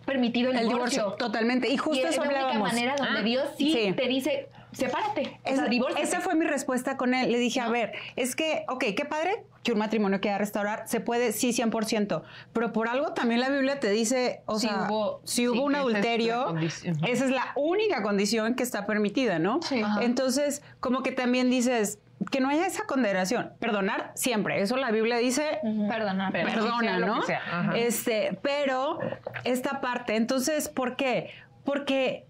[0.05, 1.03] permitido el, El divorcio.
[1.05, 1.69] divorcio, totalmente.
[1.69, 3.93] Y Y justo es eso la única manera donde Ah, Dios sí, sí.
[3.93, 6.03] te dice, sepárate, o sea, Esa- divórciate.
[6.07, 7.31] esa fue mi respuesta con él.
[7.31, 10.99] Le dije, a ver, es que, ok, qué padre que un matrimonio quiera restaurar, se
[10.99, 15.21] puede, sí, 100%, pero por algo también la Biblia te dice, o Si sea, hubo-
[15.23, 16.55] si hubo sí, un es adulterio,
[17.07, 19.61] esa es la única condición que está permitida, ¿no?
[19.61, 19.81] Sí.
[20.01, 21.99] Entonces, como que también dices,
[22.31, 25.59] que no haya esa condenación, perdonar siempre, eso la Biblia dice.
[25.89, 26.29] Perdona.
[26.31, 27.21] Pero sí, perdona, lo ¿no?
[27.75, 28.99] Este, pero
[29.43, 31.31] esta parte, entonces, ¿por qué?
[31.65, 32.25] Porque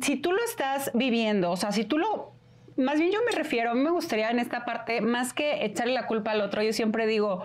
[0.00, 2.32] si tú lo estás viviendo, o sea, si tú lo
[2.76, 5.92] más bien yo me refiero, a mí me gustaría en esta parte, más que echarle
[5.94, 7.44] la culpa al otro, yo siempre digo,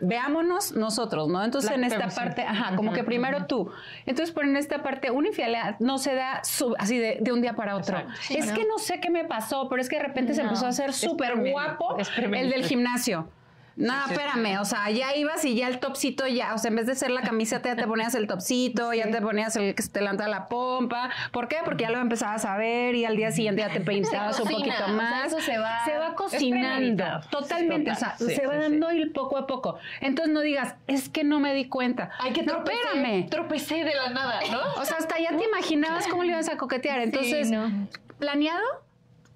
[0.00, 1.42] veámonos nosotros, ¿no?
[1.42, 3.70] Entonces La en esta parte, ajá, como que primero tú.
[4.04, 6.42] Entonces, pero en esta parte, una infidelidad no se da
[6.78, 7.98] así de, de un día para otro.
[7.98, 8.20] Exacto.
[8.22, 8.54] Sí, es ¿no?
[8.54, 10.92] que no sé qué me pasó, pero es que de repente se empezó a hacer
[10.92, 13.28] súper guapo es el del gimnasio.
[13.76, 16.86] No, espérame, o sea, ya ibas y ya el topsito ya, o sea, en vez
[16.86, 19.90] de ser la camiseta ya te ponías el topsito, ya te ponías el que se
[19.90, 21.10] te levanta la pompa.
[21.30, 21.58] ¿Por qué?
[21.62, 24.70] Porque ya lo empezabas a ver y al día siguiente ya te peintabas un poquito
[24.72, 25.26] o sea, más.
[25.26, 29.12] eso se va- se va cocinando, totalmente, o sea, sí, se va sí, dando ir
[29.12, 29.78] poco a poco.
[30.00, 32.10] Entonces no digas, es que no me di cuenta.
[32.18, 33.28] Ay, que no, tropecé, espérame.
[33.28, 34.80] tropecé de la nada, ¿no?
[34.80, 37.00] O sea, hasta ya te imaginabas cómo le ibas a coquetear.
[37.00, 37.70] Entonces, no.
[38.18, 38.62] ¿planeado?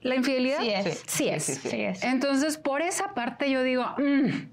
[0.03, 0.59] ¿La infidelidad?
[0.61, 0.85] Sí es.
[0.85, 1.45] Sí, Sí, es.
[1.45, 1.69] sí, sí.
[1.69, 2.03] Sí es.
[2.05, 4.49] Entonces, por esa parte yo digo, mm,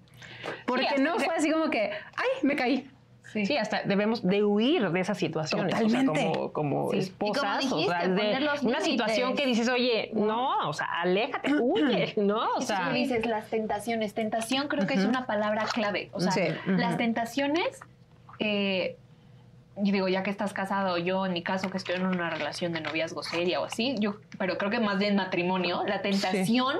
[0.65, 2.89] porque no fue así como que, ay, me caí.
[3.33, 5.75] Sí, hasta debemos de huir de esas situaciones.
[5.75, 6.31] o sea, Totalmente.
[6.33, 6.99] como, como Sí.
[6.99, 9.39] esposas, como o sea, dijiste, de una situación límites.
[9.41, 12.39] que dices, oye, no, o sea, aléjate, huye, ¿no?
[12.55, 14.13] O sea, Tú dices las tentaciones.
[14.13, 16.09] Tentación creo que es una palabra clave.
[16.13, 16.41] O sea, Sí.
[16.65, 17.79] las tentaciones,
[18.39, 18.95] eh,
[19.83, 22.73] y digo, ya que estás casado, yo en mi caso que estoy en una relación
[22.73, 26.75] de noviazgo seria o así, yo, pero creo que más bien matrimonio, la tentación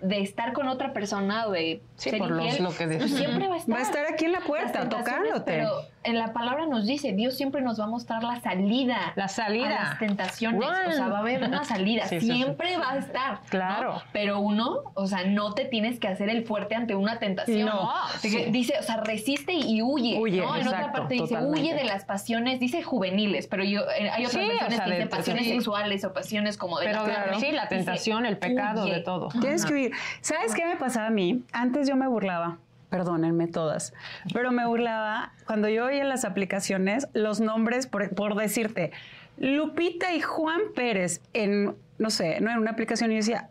[0.00, 3.48] de estar con otra persona o de Sí, ser por los- infiel, lo que siempre
[3.48, 3.74] va a estar.
[3.74, 5.42] Va a estar aquí en la puerta, tocándote.
[5.52, 5.70] Pero
[6.04, 9.12] en la palabra nos dice, Dios siempre nos va a mostrar la salida.
[9.14, 9.66] La salida.
[9.66, 10.60] A las tentaciones.
[10.68, 10.88] Run.
[10.88, 12.06] O sea, va a haber una salida.
[12.12, 12.32] Sí, sí, sí.
[12.34, 13.32] siempre va a estar.
[13.34, 13.40] ¿no?
[13.48, 14.02] Claro.
[14.12, 17.68] Pero uno, o sea, no te tienes que hacer el fuerte ante una tentación.
[17.68, 17.88] No,
[18.20, 20.18] que Dice, o sea, resiste y huye.
[20.20, 20.56] Huye, ¿no?
[20.56, 21.60] En otra parte dice, totalmente.
[21.60, 24.84] huye de las pasiones, dice juveniles, pero yo eh, hay otras Sí, o versiones sea,
[24.84, 25.52] que de- dicen pasiones sí.
[25.52, 27.40] sexuales o pasiones como de Pero la carne.
[27.40, 28.94] sí, la Dice, tentación, el pecado, huye.
[28.94, 29.28] de todo.
[29.40, 29.68] Tienes Ajá.
[29.68, 29.92] que huir.
[30.20, 31.42] ¿Sabes qué me pasaba a mí?
[31.52, 32.58] Antes yo me burlaba.
[32.90, 33.94] Perdónenme todas,
[34.34, 38.92] pero me burlaba cuando yo oía en las aplicaciones los nombres, por, por decirte,
[39.38, 43.48] Lupita y Juan Pérez en, no sé, no en una aplicación y yo decía,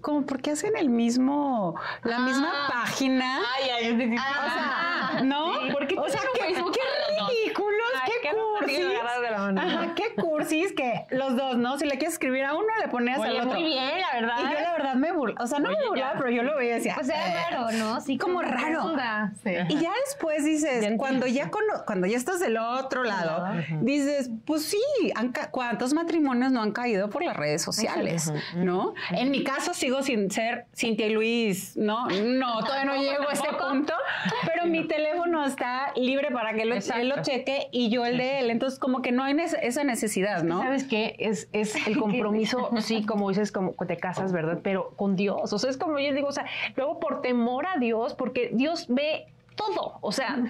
[0.00, 1.74] ¿cómo por qué hacen el mismo,
[2.04, 3.38] la misma página?
[3.56, 5.52] Ay, ay, Ah, O sea, ¿no?
[5.72, 7.30] ¿Por qué o sea, Facebook qué para los dos?
[7.30, 8.78] ridículos, Ay, qué cursis.
[8.78, 9.60] partido agarrado de la mano.
[9.60, 11.78] Ajá, qué cursis que los dos, ¿no?
[11.78, 13.58] Si le quieres escribir a uno, le ponías Oye, al otro.
[13.60, 14.36] muy bien, la verdad.
[14.38, 16.18] Y yo la verdad me burlaba, o sea, no Oye, me burlaba, ya.
[16.18, 17.50] pero yo lo veía y decía, Pues era "Eh".
[17.50, 18.00] raro, ¿no?
[18.00, 18.84] Sí, como ¿qué raro.
[18.84, 19.32] onda?
[19.68, 23.46] Y ya después dices, Ya cuando ya cono- cuando ya estás del otro lado,
[23.80, 24.80] dices, pues sí,
[25.14, 28.32] han ¿cuántos matrimonios no han caído por las redes sociales?
[28.54, 28.94] ¿No?
[29.10, 32.08] En mi caso sigo sin ser Cintia y Luis, ¿no?
[32.08, 33.92] No, todavía no llego a ese punto,
[34.46, 38.13] pero mi teléfono está libre para que él, lo- él lo cheque y yo el
[38.18, 38.50] de él.
[38.50, 40.60] Entonces, como que no hay esa necesidad, ¿no?
[40.60, 41.16] ¿Sabes qué?
[41.18, 44.60] Es, es el compromiso, sí, como dices, como te casas, ¿verdad?
[44.62, 45.52] Pero con Dios.
[45.52, 46.46] O sea, es como yo digo, o sea,
[46.76, 49.98] luego por temor a Dios, porque Dios ve todo.
[50.00, 50.44] O sea,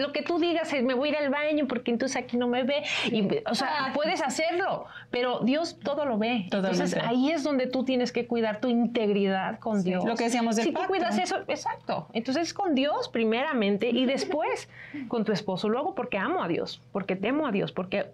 [0.00, 2.48] lo que tú digas es, me voy a ir al baño porque entonces aquí no
[2.48, 2.82] me ve.
[3.10, 6.48] Y, o sea, puedes hacerlo, pero Dios todo lo ve.
[6.50, 10.04] Entonces ahí es donde tú tienes que cuidar tu integridad con Dios.
[10.04, 12.08] lo que decíamos del Si tú cuidas eso, exacto.
[12.12, 14.68] Entonces con Dios primeramente y después
[15.08, 15.68] con tu esposo.
[15.68, 18.06] Luego porque amo a Dios, porque temo a Dios, porque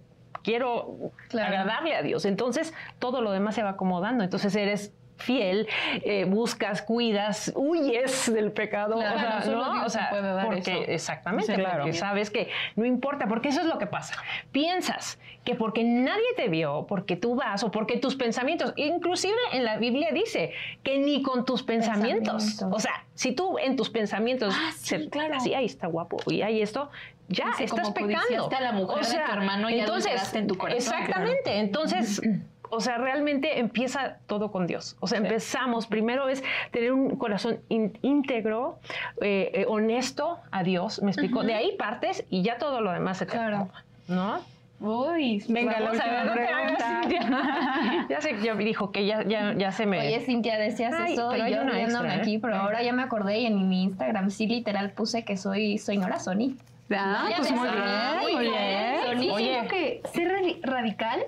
[0.42, 2.24] quiero agradarle a Dios.
[2.24, 4.24] Entonces todo lo demás se va acomodando.
[4.24, 5.66] Entonces eres fiel,
[6.02, 8.94] eh, buscas, cuidas, huyes del pecado.
[8.96, 9.72] Claro, o sea, solo ¿no?
[9.74, 10.82] Dios O sea, te puede dar porque, eso.
[10.92, 11.82] Exactamente, Sí, claro.
[11.84, 14.14] porque sabes que no importa, porque eso es lo que pasa.
[14.52, 19.64] Piensas que porque nadie te vio, porque tú vas o porque tus pensamientos, inclusive en
[19.64, 20.52] la Biblia dice
[20.82, 22.76] que ni con tus pensamientos, Pensamientos.
[22.76, 25.38] o sea, si tú en tus pensamientos, Ah, sí, claro.
[25.40, 26.90] sí, ahí está guapo y hay esto,
[27.28, 28.50] ya Dice, estás como pecando.
[28.56, 30.78] a la mujer de tu hermano, ya adulteraste en tu corazón.
[30.78, 32.20] Exactamente, entonces,
[32.70, 34.96] o sea, realmente empieza todo con Dios.
[35.00, 38.78] O sea, empezamos, primero es tener un corazón ín- íntegro,
[39.20, 41.42] eh, eh, honesto a Dios, me explico.
[41.42, 43.68] De ahí partes y ya todo lo demás se te Claro.
[44.08, 44.40] ¿no?
[44.78, 48.06] Uy, Venga, la Vamos a última ver, no Cintia.
[48.10, 49.98] ya sé, ya dijo que ya, ya, ya se me...
[50.00, 52.18] Oye, Cintia, decías Ay, eso pero y yo riéndome ¿eh?
[52.20, 55.78] aquí, pero ahora ya me acordé y en mi Instagram sí literal puse que soy,
[55.78, 56.56] soy Nora Sony.
[56.90, 59.02] Ah, Ya pues muy bien, Muy bien.
[59.06, 59.32] Sony.
[59.34, 61.20] Oye, que ser radi- radical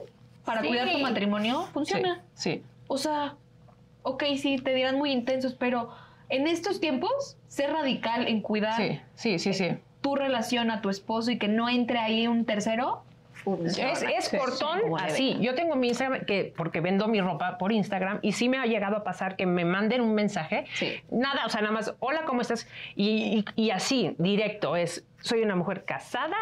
[0.48, 0.68] para Sí.
[0.68, 2.22] cuidar tu matrimonio funciona.
[2.34, 2.62] sí.
[2.88, 3.34] O sea,
[4.02, 5.90] ok, sí, te dirán muy intensos, pero
[6.30, 9.76] en estos tiempos, ser radical en cuidar Sí, sí, sí, sí.
[10.00, 13.02] tu relación a tu esposo y que no entre ahí un tercero.
[13.76, 15.36] Es, es cortón así.
[15.40, 18.66] Yo tengo mi Instagram, que, porque vendo mi ropa por Instagram, y sí me ha
[18.66, 20.64] llegado a pasar que me manden un mensaje.
[20.74, 20.94] Sí.
[21.10, 22.66] Nada, o sea, nada más, hola, ¿cómo estás?
[22.96, 26.36] Y, y- y así, directo, es, soy una mujer casada,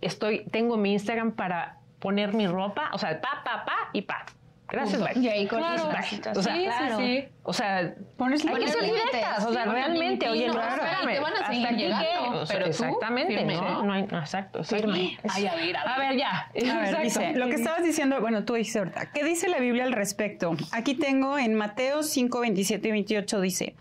[0.00, 4.26] estoy, tengo mi Instagram para poner mi ropa, o sea, pa, pa, pa y pa.
[4.68, 5.22] Gracias, bye.
[5.22, 5.84] Y ahí con Claro.
[5.88, 6.30] Bye.
[6.34, 6.96] O sea, Sí, claro.
[6.98, 7.24] sí.
[7.42, 10.82] O sea, Pones hay que ser directas, o sea, Sí, realmente, oye, no, claro.
[10.82, 13.80] espérame, Te van a seguir llegando, que- o sea, pero tú, exactamente, firme, ¿no?
[13.80, 13.86] ¿sí?
[13.86, 15.18] No hay, no, exacto, firme.
[15.28, 15.88] Ay, a ver, a ver.
[15.92, 16.30] A ver, ya.
[16.30, 17.02] A ver, Exacto.
[17.02, 20.56] dice, lo que estabas diciendo, bueno, tú dijiste ahorita, ¿qué dice la Biblia al respecto?
[20.72, 23.76] Aquí tengo en Mateo 5, 27 y 28 dice,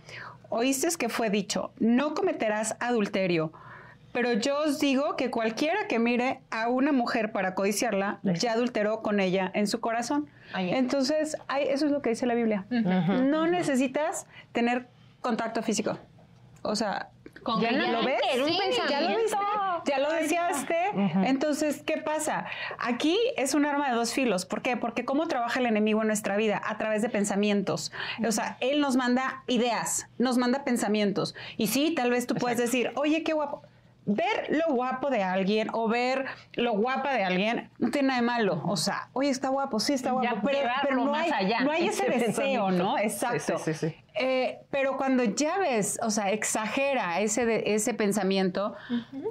[0.49, 3.53] oíste que fue dicho, no cometerás adulterio,
[4.12, 9.01] pero yo os digo que cualquiera que mire a una mujer para codiciarla, ya adulteró
[9.01, 10.30] con ella en su corazón.
[10.55, 12.66] Entonces, ay, eso es lo que dice la Biblia.
[12.70, 14.88] No necesitas tener
[15.22, 15.97] contacto físico.
[16.64, 17.09] O sea,
[17.43, 18.20] Con Ya ¿Lo ves?
[18.32, 19.38] Era un Sí, ya lo viste,
[19.86, 20.76] ya lo deseaste.
[21.26, 22.45] Entonces, ¿qué pasa?
[22.78, 24.45] Aquí es un arma de dos filos.
[24.45, 24.78] ¿Por qué?
[24.78, 27.91] Porque cómo trabaja el enemigo en nuestra vida a través de pensamientos.
[28.28, 31.34] O sea, él nos manda ideas, nos manda pensamientos.
[31.57, 33.64] Y sí, tal vez tú puedes decir, oye, qué guapo.
[34.06, 38.26] Ver lo guapo de alguien o ver lo guapa de alguien no tiene nada de
[38.26, 38.62] malo.
[38.66, 40.41] O sea, oye, está guapo, sí está guapo, Ya
[40.82, 42.72] pero, no, hay, allá, no hay ese, ese deseo.
[42.72, 42.97] ¿no?
[42.97, 43.60] Exacto.
[43.60, 43.95] sí, sí, sí.
[44.16, 48.76] Eh, pero cuando ya ves, o sea, exagera ese, de- ese pensamiento,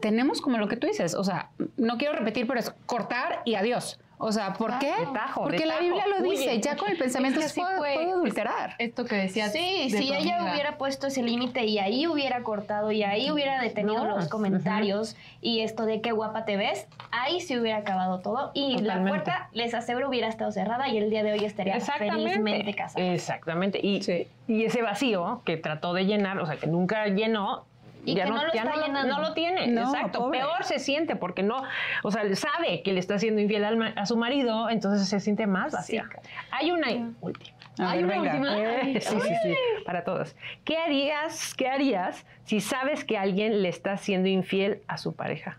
[0.01, 3.57] tenemos como lo que tú dices, o sea, no quiero repetir, pero es cortar y
[3.57, 3.99] adiós.
[4.23, 4.89] O sea, ¿por qué?
[4.89, 5.79] De tajo, Porque la.
[5.79, 8.05] Biblia lo dice, ya con el pensamiento Es que puede, fue.
[8.13, 8.75] adulterar.
[8.79, 9.51] Esto que decías.
[9.51, 10.53] Sí, de si ella amiga.
[10.53, 14.17] hubiera puesto ese límite y ahí hubiera cortado y ahí hubiera detenido No.
[14.17, 18.77] los comentarios y esto de qué guapa te ves, ahí se hubiera acabado todo y
[18.83, 23.03] la puerta, les aseguro, hubiera estado cerrada y el día de hoy estaría felizmente casada.
[23.15, 23.81] Exactamente.
[23.83, 24.29] Y, Sí.
[24.49, 27.65] y ese vacío que trató de llenar, o sea, que nunca llenó.
[28.05, 29.15] Y ya que no lo ya está no, llenando.
[29.17, 30.19] no lo tiene, No, exacto.
[30.21, 30.39] pobre.
[30.41, 31.63] Peor se siente porque no,
[32.03, 33.65] o sea, sabe que le está haciendo infiel
[33.97, 36.09] a su marido, entonces se siente más vacía.
[36.51, 36.89] Hay una
[37.21, 37.57] última.
[37.79, 38.51] A Hay ver, una venga.
[38.51, 38.59] última.
[38.91, 39.55] Eh, sí, sí, sí,
[39.87, 40.35] para todos.
[40.65, 45.59] ¿Qué harías, qué harías si sabes que alguien le está siendo infiel a su pareja?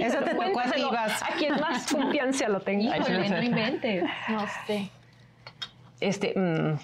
[0.00, 1.22] Eso te tocó a ti, vas.
[1.22, 2.96] a quien más confianza lo tenga.
[2.98, 4.04] Híjole, no inventes.
[4.28, 4.90] No sé.
[6.00, 6.74] Este, mm,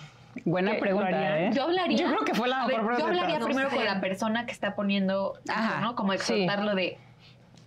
[0.44, 0.78] Buena ¿Qué?
[0.78, 1.38] pregunta.
[1.40, 1.50] ¿eh?
[1.52, 1.96] Yo hablaría.
[1.98, 2.98] Yo creo que fue la mejor ver, pregunta.
[3.00, 5.80] Yo hablaría primero con la persona que está poniendo, Ajá.
[5.80, 5.94] ¿no?
[5.94, 6.98] Como exhortarlo de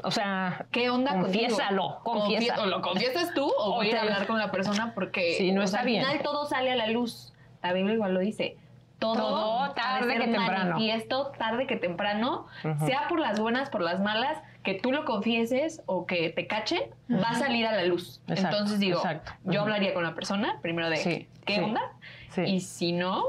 [0.05, 1.99] o sea, qué onda Confiésalo.
[2.03, 5.51] Confie- O lo confiesas tú o O voy a hablar con la persona porque Sí,
[5.53, 6.03] no está sea, bien.
[6.03, 7.31] Al final todo sale a la luz.
[7.61, 8.57] La Biblia igual lo dice.
[8.99, 10.71] Todo, tarde que temprano.
[10.75, 12.47] manifiesto tarde que temprano,
[12.85, 16.81] sea por las buenas, por las malas, que tú lo confieses o que te cachen,
[17.11, 18.21] va a salir a la luz.
[18.27, 19.31] Exacto, Entonces digo, exacto.
[19.43, 21.81] yo hablaría con la persona primero de Sí, qué sí, onda
[22.29, 22.41] sí.
[22.43, 23.23] y si no,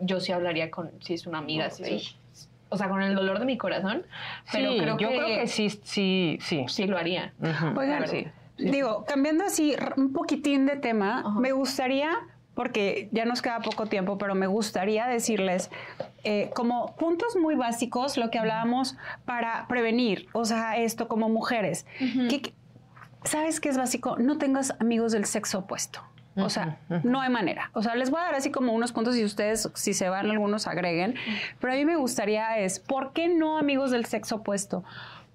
[0.00, 2.16] yo sí hablaría con si es una amiga, si es-
[2.70, 4.04] o sea, con el dolor de mi corazón,
[4.50, 6.64] pero Sí, creo yo que, creo que sí, sí, sí.
[6.68, 7.32] sí lo haría.
[7.76, 8.26] Oigan, sí.
[8.58, 12.10] Digo, cambiando así un poquitín de tema, me gustaría,
[12.54, 15.70] porque ya nos queda poco tiempo, pero me gustaría decirles
[16.24, 21.86] eh, como puntos muy básicos lo que hablábamos para prevenir, o sea, esto como mujeres.
[22.28, 22.54] Que- que-
[23.24, 24.16] ¿Sabes qué es básico?
[24.18, 26.00] No tengas amigos del sexo opuesto.
[26.36, 27.70] O sea, no hay manera.
[27.74, 30.28] O sea, les voy a dar así como unos puntos y ustedes, si se van,
[30.30, 31.14] algunos agreguen.
[31.60, 34.82] Pero a mí me gustaría es, ¿por qué no amigos del sexo opuesto?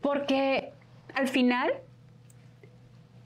[0.01, 0.73] Porque
[1.15, 1.71] al final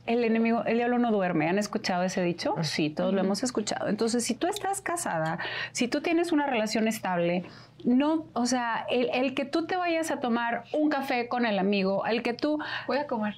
[0.06, 1.48] el enemigo, el diablo no duerme.
[1.48, 2.56] ¿Han escuchado ese dicho?
[2.62, 3.88] Sí, todos lo hemos escuchado.
[3.88, 5.40] Entonces, si tú estás casada,
[5.72, 7.46] si tú tienes una relación estable,
[7.86, 11.58] no, o sea, el, el que tú te vayas a tomar un café con el
[11.60, 13.36] amigo, el que tú Voy a comer.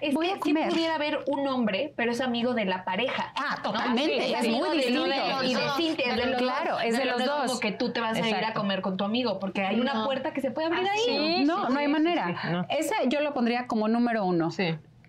[0.00, 0.64] Es Voy que a comer.
[0.64, 3.32] sí pudiera haber un hombre, pero es amigo de la pareja.
[3.36, 3.70] Ah, ¿no?
[3.70, 5.04] totalmente, Sí, es muy distinto.
[5.04, 6.82] de- Y de Cintia, es de los Claro, dos.
[6.82, 7.46] es de los dos.
[7.46, 10.04] como que tú te vas a ir a comer con tu amigo, porque hay una
[10.04, 10.98] puerta que se puede abrir ahí.
[11.06, 12.26] Sí, no, sí, no hay sí, manera.
[12.26, 12.66] sí, sí, no.
[12.70, 14.50] Ese yo lo pondría como número uno.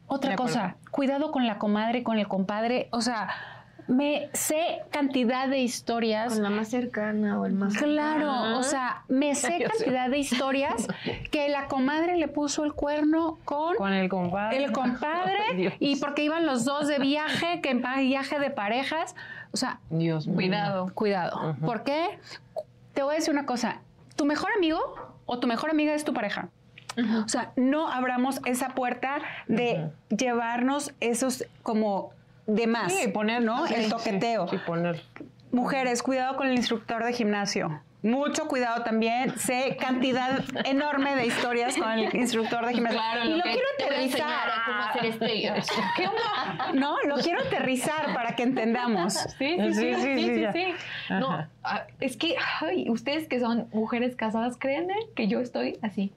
[0.09, 2.89] Otra cosa, cuidado con la comadre, con el compadre.
[2.91, 3.29] O sea,
[3.87, 6.33] me sé cantidad de historias.
[6.33, 10.87] Con la más cercana o el más Claro, o sea, me sé cantidad de historias
[11.31, 14.63] que la comadre le puso el cuerno con, Con el compadre.
[14.63, 19.15] el compadre y porque iban los dos de viaje, que en viaje de parejas.
[19.51, 20.35] O sea, Dios mío.
[20.35, 20.91] Cuidado.
[20.93, 21.55] cuidado.
[21.65, 22.19] ¿Por qué?
[22.93, 23.81] Te voy a decir una cosa.
[24.15, 24.79] Tu mejor amigo
[25.25, 26.49] o tu mejor amiga es tu pareja.
[27.25, 32.11] O sea, no abramos esa puerta de llevarnos esos como
[32.47, 32.93] de más.
[32.93, 33.67] Sí, poner, ¿no?
[33.67, 34.47] sí, el toqueteo.
[34.47, 35.01] Sí, poner.
[35.51, 37.81] Mujeres, cuidado con el instructor de gimnasio.
[38.01, 39.37] Mucho cuidado también.
[39.37, 42.99] Sé cantidad enorme de historias con el instructor de gimnasio.
[42.99, 44.49] Claro, y lo quiero aterrizar.
[44.49, 45.51] a cómo hacer este.
[45.97, 46.71] ¿Qué onda?
[46.73, 49.13] No, lo quiero aterrizar para que entendamos.
[49.13, 50.65] Sí, sí, sí, Sí, sí, sí.
[51.09, 56.13] No, ah, es que ay, ustedes que son mujeres casadas, créanme que yo estoy así.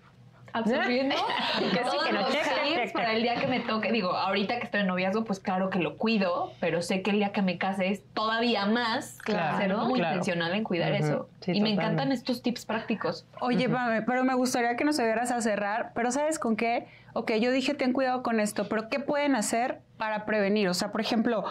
[0.52, 1.14] Absorbiendo
[1.58, 2.92] Que sí, todos que no, los checa, tips checa.
[2.92, 3.90] para el día que me toque.
[3.92, 7.16] Digo, ahorita que estoy en noviazgo, pues claro que lo cuido, pero sé que el
[7.18, 10.16] día que me case es todavía más Claro, ser muy claro.
[10.16, 11.28] intencional en cuidar eso.
[11.40, 13.24] sí, y me encantan estos tips prácticos.
[13.40, 15.92] Oye, Pame, pero me gustaría que nos ayudaras a cerrar.
[15.94, 16.86] Pero ¿sabes con qué?
[17.14, 20.68] Ok, yo dije ten cuidado con esto, pero ¿qué pueden hacer para prevenir?
[20.68, 21.44] O sea, por ejemplo,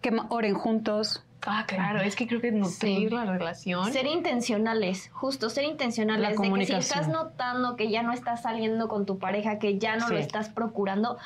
[0.00, 1.22] que oren juntos.
[1.46, 3.14] Ah, claro, es que creo que nutrir Sí.
[3.14, 3.92] la relación.
[3.92, 6.22] Ser intencionales, justo ser intencionales.
[6.22, 9.78] La de que si estás notando que ya no estás saliendo con tu pareja, que
[9.78, 11.18] ya no lo estás procurando,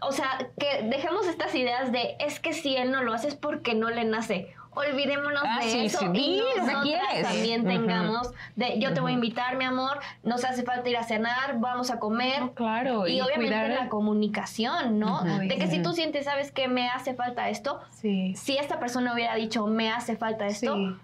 [0.00, 3.34] o sea, que dejemos estas ideas de es que si él no lo hace es
[3.34, 4.54] porque no le nace.
[4.72, 7.22] Olvidémonos Ah, de sí, eso sí, y nosotras quieres.
[7.28, 11.02] también tengamos de yo te voy a invitar, mi amor, nos hace falta ir a
[11.02, 12.40] cenar, vamos a comer.
[12.40, 15.22] No, claro, Y, y, obviamente cuidar la comunicación, ¿no?
[15.24, 18.34] De que si tú sientes, sabes que me hace falta esto, Sí.
[18.36, 20.96] si esta persona hubiera dicho me hace falta esto, Sí.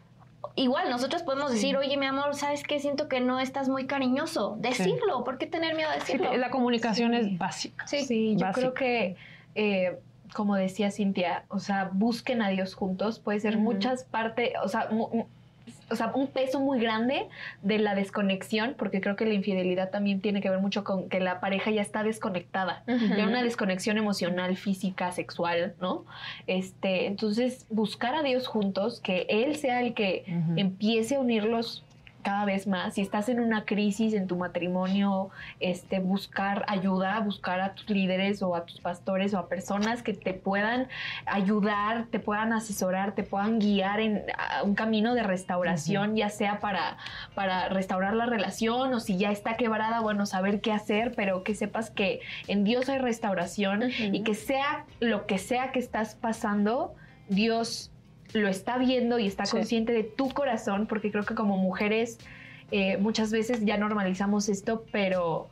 [0.54, 2.78] igual nosotros podemos decir, oye, mi amor, ¿sabes qué?
[2.78, 4.54] Siento que no estás muy cariñoso.
[4.60, 6.36] Decirlo, ¿por qué tener miedo a Sí, decirlo?
[6.36, 7.18] la comunicación Sí.
[7.18, 7.86] es básica.
[7.88, 8.52] Sí, yo básica.
[8.52, 9.16] creo que,
[9.56, 9.98] eh,
[10.34, 13.18] como decía Cintia, o sea, busquen a Dios juntos.
[13.18, 14.88] Puede ser muchas partes, o sea,
[15.88, 17.28] o sea, un peso muy grande
[17.62, 21.20] de la desconexión, porque creo que la infidelidad también tiene que ver mucho con que
[21.20, 22.82] la pareja ya está desconectada.
[22.88, 23.14] Ujú.
[23.16, 26.04] Ya una desconexión emocional, física, sexual, ¿no?
[26.46, 30.24] Este, entonces, buscar a Dios juntos, que Él sea el que
[30.56, 31.84] empiece a unirlos
[32.26, 32.94] cada vez más.
[32.94, 38.42] Si estás en una crisis en tu matrimonio, este, buscar ayuda, buscar a tus líderes
[38.42, 40.88] o a tus pastores o a personas que te puedan
[41.24, 44.24] ayudar, te puedan asesorar, te puedan guiar en
[44.64, 46.96] un camino de restauración, ya sea para,
[47.36, 51.54] para restaurar la relación o si ya está quebrada, bueno, saber qué hacer, pero que
[51.54, 52.18] sepas que
[52.48, 56.96] en Dios hay restauración y que sea lo que sea que estás pasando,
[57.28, 57.92] Dios
[58.36, 62.18] lo está viendo y está consciente de tu corazón, porque creo que como mujeres
[62.70, 65.48] eh, muchas veces ya normalizamos esto, pero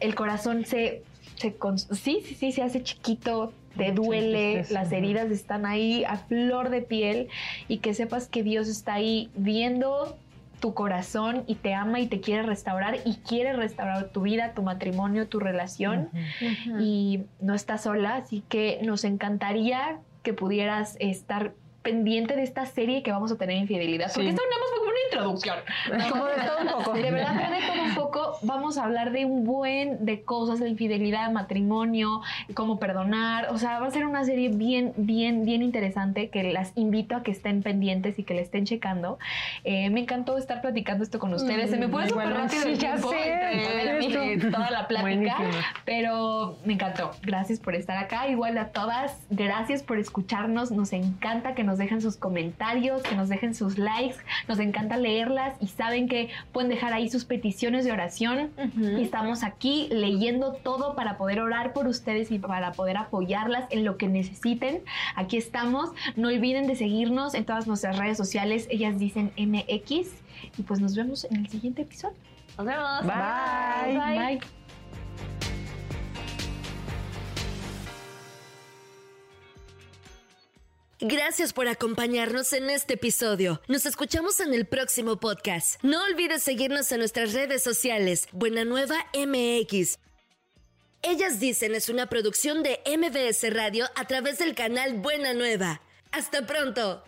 [0.00, 1.02] el corazón se,
[1.36, 1.56] se
[1.92, 6.82] sí, sí, sí, se hace chiquito, te duele, las heridas están ahí a flor de
[6.82, 7.28] piel
[7.68, 10.16] y que sepas que Dios está ahí viendo
[10.60, 14.62] tu corazón y te ama y te quiere restaurar y quiere restaurar tu vida, tu
[14.62, 16.10] matrimonio, tu relación.
[16.80, 23.02] Y no estás sola, así que nos encantaría que pudieras estar pendiente de esta serie
[23.02, 24.10] que vamos a tener infidelidad.
[24.12, 25.58] Porque esto nada más fue como una introducción.
[26.10, 26.92] Como de todo un poco.
[26.92, 28.27] De verdad, de todo un poco.
[28.42, 32.20] Vamos a hablar de un buen de cosas, de infidelidad, matrimonio,
[32.54, 33.48] cómo perdonar.
[33.50, 37.22] O sea, va a ser una serie bien, bien, bien interesante que las invito a
[37.22, 39.18] que estén pendientes y que le estén checando.
[39.64, 41.70] Eh, me encantó estar platicando esto con ustedes.
[41.70, 45.36] Se me fue súper rápido el tiempo entre toda la plática.
[45.84, 47.12] Pero me encantó.
[47.22, 48.28] Gracias por estar acá.
[48.28, 50.70] Igual a todas, gracias por escucharnos.
[50.70, 54.16] Nos encanta que nos dejen sus comentarios, que nos dejen sus likes.
[54.48, 58.17] Nos encanta leerlas y saben que pueden dejar ahí sus peticiones de oración.
[58.20, 63.84] Y estamos aquí leyendo todo para poder orar por ustedes y para poder apoyarlas en
[63.84, 64.82] lo que necesiten.
[65.16, 65.90] Aquí estamos.
[66.16, 68.66] No olviden de seguirnos en todas nuestras redes sociales.
[68.70, 70.08] Ellas dicen MX.
[70.56, 72.16] Y pues nos vemos en el siguiente episodio.
[72.56, 73.02] Nos vemos.
[73.02, 74.40] Bye.
[74.40, 75.57] Bye.
[81.00, 83.62] Gracias por acompañarnos en este episodio.
[83.68, 85.80] Nos escuchamos en el próximo podcast.
[85.84, 88.26] No olvides seguirnos en nuestras redes sociales.
[88.32, 90.00] Buena Nueva MX.
[91.02, 95.82] Ellas dicen es una producción de MBS Radio a través del canal Buena Nueva.
[96.10, 97.04] Hasta pronto.